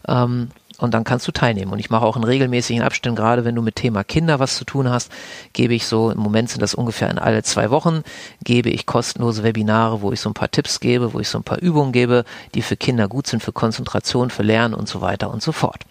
Ähm, 0.06 0.50
und 0.84 0.92
dann 0.92 1.04
kannst 1.04 1.26
du 1.26 1.32
teilnehmen. 1.32 1.72
Und 1.72 1.78
ich 1.78 1.90
mache 1.90 2.04
auch 2.04 2.16
in 2.16 2.24
regelmäßigen 2.24 2.82
Abständen, 2.82 3.16
gerade 3.16 3.44
wenn 3.44 3.54
du 3.54 3.62
mit 3.62 3.76
Thema 3.76 4.04
Kinder 4.04 4.38
was 4.38 4.56
zu 4.56 4.64
tun 4.64 4.88
hast, 4.88 5.10
gebe 5.52 5.74
ich 5.74 5.86
so, 5.86 6.10
im 6.10 6.18
Moment 6.18 6.50
sind 6.50 6.62
das 6.62 6.74
ungefähr 6.74 7.10
in 7.10 7.18
alle 7.18 7.42
zwei 7.42 7.70
Wochen, 7.70 8.02
gebe 8.42 8.70
ich 8.70 8.86
kostenlose 8.86 9.42
Webinare, 9.42 10.02
wo 10.02 10.12
ich 10.12 10.20
so 10.20 10.30
ein 10.30 10.34
paar 10.34 10.50
Tipps 10.50 10.80
gebe, 10.80 11.12
wo 11.12 11.20
ich 11.20 11.28
so 11.28 11.38
ein 11.38 11.44
paar 11.44 11.60
Übungen 11.60 11.92
gebe, 11.92 12.24
die 12.54 12.62
für 12.62 12.76
Kinder 12.76 13.08
gut 13.08 13.26
sind, 13.26 13.42
für 13.42 13.52
Konzentration, 13.52 14.30
für 14.30 14.42
Lernen 14.42 14.74
und 14.74 14.88
so 14.88 15.00
weiter 15.00 15.30
und 15.30 15.42
so 15.42 15.52
fort. 15.52 15.82